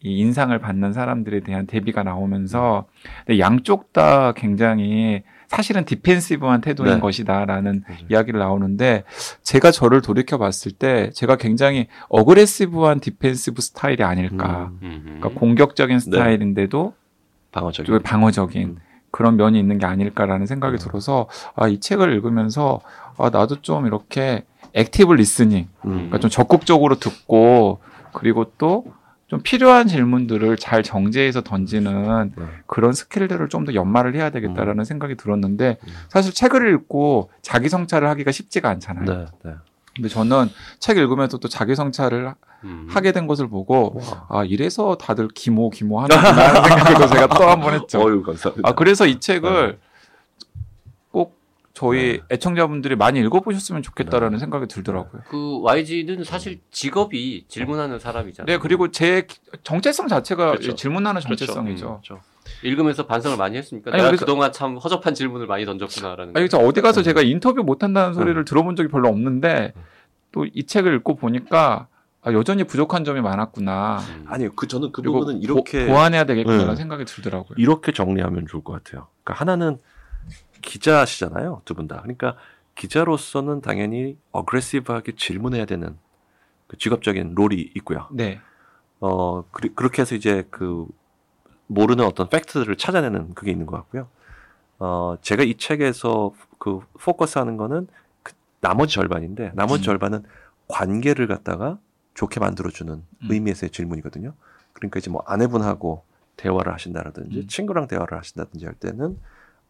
이 0.00 0.18
인상을 0.20 0.56
받는 0.58 0.92
사람들에 0.92 1.40
대한 1.40 1.66
대비가 1.66 2.02
나오면서 2.02 2.86
근데 3.26 3.38
양쪽 3.40 3.92
다 3.92 4.32
굉장히 4.32 5.22
사실은 5.48 5.84
defensive한 5.86 6.60
태도인 6.60 6.94
네. 6.94 7.00
것이다라는 7.00 7.84
맞아요. 7.88 8.04
이야기를 8.10 8.38
나오는데 8.38 9.04
제가 9.42 9.70
저를 9.70 10.02
돌이켜 10.02 10.36
봤을 10.36 10.72
때 10.72 11.10
제가 11.14 11.36
굉장히 11.36 11.88
aggressive한 12.10 13.00
defensive 13.00 13.62
스타일이 13.62 14.04
아닐까. 14.04 14.70
음. 14.70 14.78
음. 14.82 15.02
그러니까 15.20 15.40
공격적인 15.40 16.00
스타일인데도 16.00 16.94
방어적인. 17.50 17.86
좀 17.86 18.02
방어적인 18.02 18.68
음. 18.68 18.78
그런 19.10 19.36
면이 19.36 19.58
있는 19.58 19.78
게 19.78 19.86
아닐까라는 19.86 20.44
생각이 20.44 20.76
음. 20.76 20.78
들어서 20.78 21.28
아, 21.56 21.66
이 21.66 21.80
책을 21.80 22.12
읽으면서 22.12 22.80
아, 23.16 23.30
나도 23.30 23.62
좀 23.62 23.86
이렇게 23.86 24.44
active 24.74 25.14
listening 25.14 25.66
음. 25.86 25.90
그러니까 25.90 26.18
좀 26.18 26.28
적극적으로 26.30 26.96
듣고 26.96 27.80
그리고 28.12 28.52
또 28.58 28.84
좀 29.28 29.40
필요한 29.42 29.86
질문들을 29.86 30.56
잘 30.56 30.82
정제해서 30.82 31.42
던지는 31.42 32.32
네. 32.34 32.44
그런 32.66 32.92
skill들을 32.92 33.48
좀 33.50 33.64
더 33.66 33.74
연마를 33.74 34.14
해야 34.14 34.28
음. 34.28 34.32
되겠다라는 34.32 34.84
생각이 34.84 35.16
들었는데 35.16 35.76
사실 36.08 36.32
책을 36.32 36.72
읽고 36.74 37.30
자기 37.42 37.68
성찰을 37.68 38.08
하기가 38.08 38.32
쉽지가 38.32 38.68
않잖아요. 38.70 39.04
네, 39.04 39.26
네. 39.44 39.52
근데 39.94 40.08
저는 40.08 40.48
책 40.78 40.96
읽으면서 40.96 41.38
또 41.38 41.48
자기 41.48 41.74
성찰을 41.74 42.32
음. 42.64 42.86
하게 42.90 43.12
된 43.12 43.26
것을 43.26 43.48
보고 43.48 44.00
와. 44.00 44.26
아 44.40 44.44
이래서 44.44 44.96
다들 44.96 45.28
기모 45.34 45.70
기모 45.70 46.00
하는구나 46.00 46.54
하는 46.54 46.62
생각도 46.86 47.06
제가 47.08 47.26
또 47.28 47.44
한 47.48 47.60
번 47.60 47.74
했죠. 47.74 48.00
어유 48.00 48.22
감사합니다. 48.22 48.66
아 48.68 48.72
그래서 48.72 49.06
이 49.06 49.20
책을 49.20 49.72
꼭 49.72 49.87
저희 51.78 52.18
네. 52.18 52.20
애청자분들이 52.32 52.96
많이 52.96 53.20
읽어보셨으면 53.20 53.82
좋겠다라는 53.82 54.40
생각이 54.40 54.66
들더라고요. 54.66 55.22
그 55.28 55.60
YG는 55.62 56.24
사실 56.24 56.58
직업이 56.72 57.44
질문하는 57.46 58.00
사람이잖아요. 58.00 58.46
네 58.56 58.60
그리고 58.60 58.90
제 58.90 59.22
기- 59.28 59.38
정체성 59.62 60.08
자체가 60.08 60.50
그렇죠. 60.50 60.74
질문하는 60.74 61.20
그렇죠. 61.22 61.46
정체성이죠. 61.46 61.86
그렇죠. 62.02 62.20
읽으면서 62.64 63.06
반성을 63.06 63.36
많이 63.36 63.56
했습니까? 63.58 63.92
아니, 63.92 63.98
내가 63.98 64.08
그래서- 64.10 64.24
그동안 64.24 64.50
참 64.50 64.76
허접한 64.76 65.14
질문을 65.14 65.46
많이 65.46 65.64
던졌구나라는. 65.66 66.36
아니 66.36 66.48
저 66.48 66.58
어디 66.58 66.80
가서 66.80 67.02
제가 67.04 67.22
인터뷰 67.22 67.62
못 67.62 67.84
한다는 67.84 68.12
소리를 68.12 68.44
들어본 68.44 68.74
적이 68.74 68.88
별로 68.88 69.08
없는데 69.08 69.72
음. 69.76 69.82
또이 70.32 70.64
책을 70.66 70.96
읽고 70.96 71.14
보니까 71.14 71.86
아, 72.22 72.32
여전히 72.32 72.64
부족한 72.64 73.04
점이 73.04 73.20
많았구나. 73.20 73.98
음. 74.00 74.24
아니요, 74.26 74.50
그 74.56 74.66
저는 74.66 74.90
그 74.90 75.00
부분은 75.02 75.40
이렇게 75.42 75.86
보, 75.86 75.92
완해야 75.92 76.24
되겠구나라는 76.24 76.70
네. 76.74 76.76
생각이 76.76 77.04
들더라고요. 77.04 77.54
이렇게 77.56 77.92
정리하면 77.92 78.48
좋을 78.48 78.64
것 78.64 78.72
같아요. 78.72 79.06
그러니까 79.22 79.40
하나는 79.40 79.78
기자시잖아요, 80.62 81.62
두 81.64 81.74
분 81.74 81.88
다. 81.88 82.00
그러니까 82.02 82.36
기자로서는 82.74 83.60
당연히 83.60 84.16
어그레시브하게 84.32 85.12
질문해야 85.16 85.64
되는 85.64 85.96
그 86.66 86.76
직업적인 86.78 87.34
롤이 87.34 87.72
있고요. 87.76 88.06
네. 88.12 88.40
어 89.00 89.42
그, 89.50 89.72
그렇게 89.74 90.02
해서 90.02 90.14
이제 90.14 90.46
그 90.50 90.86
모르는 91.66 92.04
어떤 92.04 92.28
팩트들을 92.28 92.76
찾아내는 92.76 93.34
그게 93.34 93.50
있는 93.50 93.66
것 93.66 93.76
같고요. 93.76 94.08
어 94.78 95.16
제가 95.22 95.42
이 95.42 95.56
책에서 95.56 96.32
그 96.58 96.80
포커스 97.00 97.38
하는 97.38 97.56
거는 97.56 97.88
그 98.22 98.32
나머지 98.60 98.94
절반인데 98.94 99.52
나머지 99.54 99.82
음. 99.82 99.84
절반은 99.84 100.22
관계를 100.68 101.26
갖다가 101.26 101.78
좋게 102.14 102.40
만들어주는 102.40 102.92
음. 102.92 103.28
의미에서의 103.30 103.70
질문이거든요. 103.70 104.34
그러니까 104.72 104.98
이제 104.98 105.10
뭐 105.10 105.22
아내분하고 105.26 106.04
대화를 106.36 106.72
하신다라든지 106.72 107.38
음. 107.40 107.46
친구랑 107.48 107.88
대화를 107.88 108.18
하신다든지 108.18 108.66
할 108.66 108.74
때는 108.74 109.18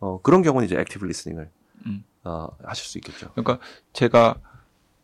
어 0.00 0.20
그런 0.22 0.42
경우는 0.42 0.66
이제 0.66 0.76
active 0.78 1.04
listening을 1.04 1.48
음. 1.86 2.04
어 2.24 2.48
하실 2.64 2.84
수 2.86 2.98
있겠죠. 2.98 3.30
그러니까 3.34 3.58
제가 3.92 4.36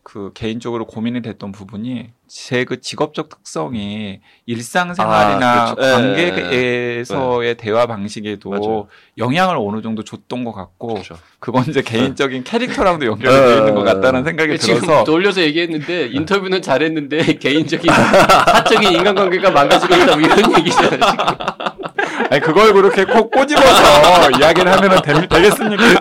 그 0.03 0.33
개인적으로 0.35 0.87
고민이 0.87 1.23
됐던 1.23 1.51
부분이 1.53 2.11
제 2.29 2.65
그 2.65 2.81
직업적 2.81 3.29
특성이 3.31 4.21
일상생활이나 4.45 5.63
아, 5.71 5.75
그렇죠. 5.75 5.93
관계에서의 5.97 7.57
대화 7.57 7.87
방식에도 7.87 8.51
맞아요. 8.51 8.87
영향을 9.17 9.57
어느 9.59 9.81
정도 9.83 10.03
줬던 10.05 10.45
것 10.45 10.53
같고 10.53 10.89
그렇죠. 10.89 11.17
그건 11.39 11.65
이제 11.69 11.81
개인적인 11.81 12.45
캐릭터랑도 12.45 13.07
연결이 13.07 13.33
네. 13.35 13.47
되어 13.47 13.59
있는 13.61 13.75
것 13.75 13.83
같다는 13.85 14.25
생각이 14.25 14.59
지금 14.59 14.81
들어서 14.81 15.05
돌려서 15.05 15.41
얘기했는데 15.41 16.09
인터뷰는 16.09 16.61
잘했는데 16.61 17.35
개인적인 17.41 17.91
사적인 17.91 18.93
인간관계가 18.93 19.51
망가지고 19.53 19.95
있다 19.95 20.17
뭐 20.17 20.21
이런 20.27 20.59
얘기잖아요. 20.59 21.01
아니 22.31 22.41
그걸 22.41 22.73
그렇게 22.73 23.05
꼭 23.05 23.31
꼬집어서 23.31 24.31
이야기를 24.39 24.73
하면은 24.73 25.03
되, 25.03 25.29
되겠습니까? 25.29 25.85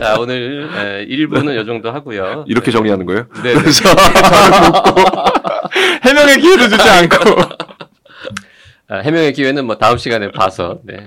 자 0.00 0.16
오늘 0.18 0.68
에, 0.76 1.06
1부는 1.06 1.60
이 1.60 1.66
정도 1.66 1.90
하고요. 1.90 2.44
이렇게 2.48 2.70
정리하는 2.70 3.04
거예요? 3.06 3.26
네. 3.42 3.54
네. 3.54 3.60
해명의 6.04 6.40
기회도 6.40 6.68
주지 6.68 6.88
않고 6.88 7.16
아, 8.88 8.96
해명의 8.98 9.32
기회는 9.32 9.66
뭐 9.66 9.78
다음 9.78 9.96
시간에 9.96 10.30
봐서 10.30 10.80
네. 10.84 11.06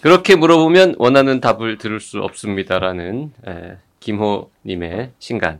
그렇게 0.00 0.36
물어보면 0.36 0.96
원하는 0.98 1.40
답을 1.40 1.78
들을 1.78 1.98
수 2.00 2.20
없습니다라는 2.20 3.32
에, 3.48 3.76
김호님의 4.00 5.12
신간에 5.18 5.58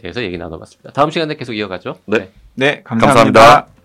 대해서 0.00 0.22
얘기 0.22 0.38
나눠봤습니다. 0.38 0.92
다음 0.92 1.10
시간에 1.10 1.34
계속 1.34 1.54
이어가죠. 1.54 1.96
네. 2.06 2.30
네 2.54 2.82
감사합니다. 2.84 3.40
감사합니다. 3.40 3.79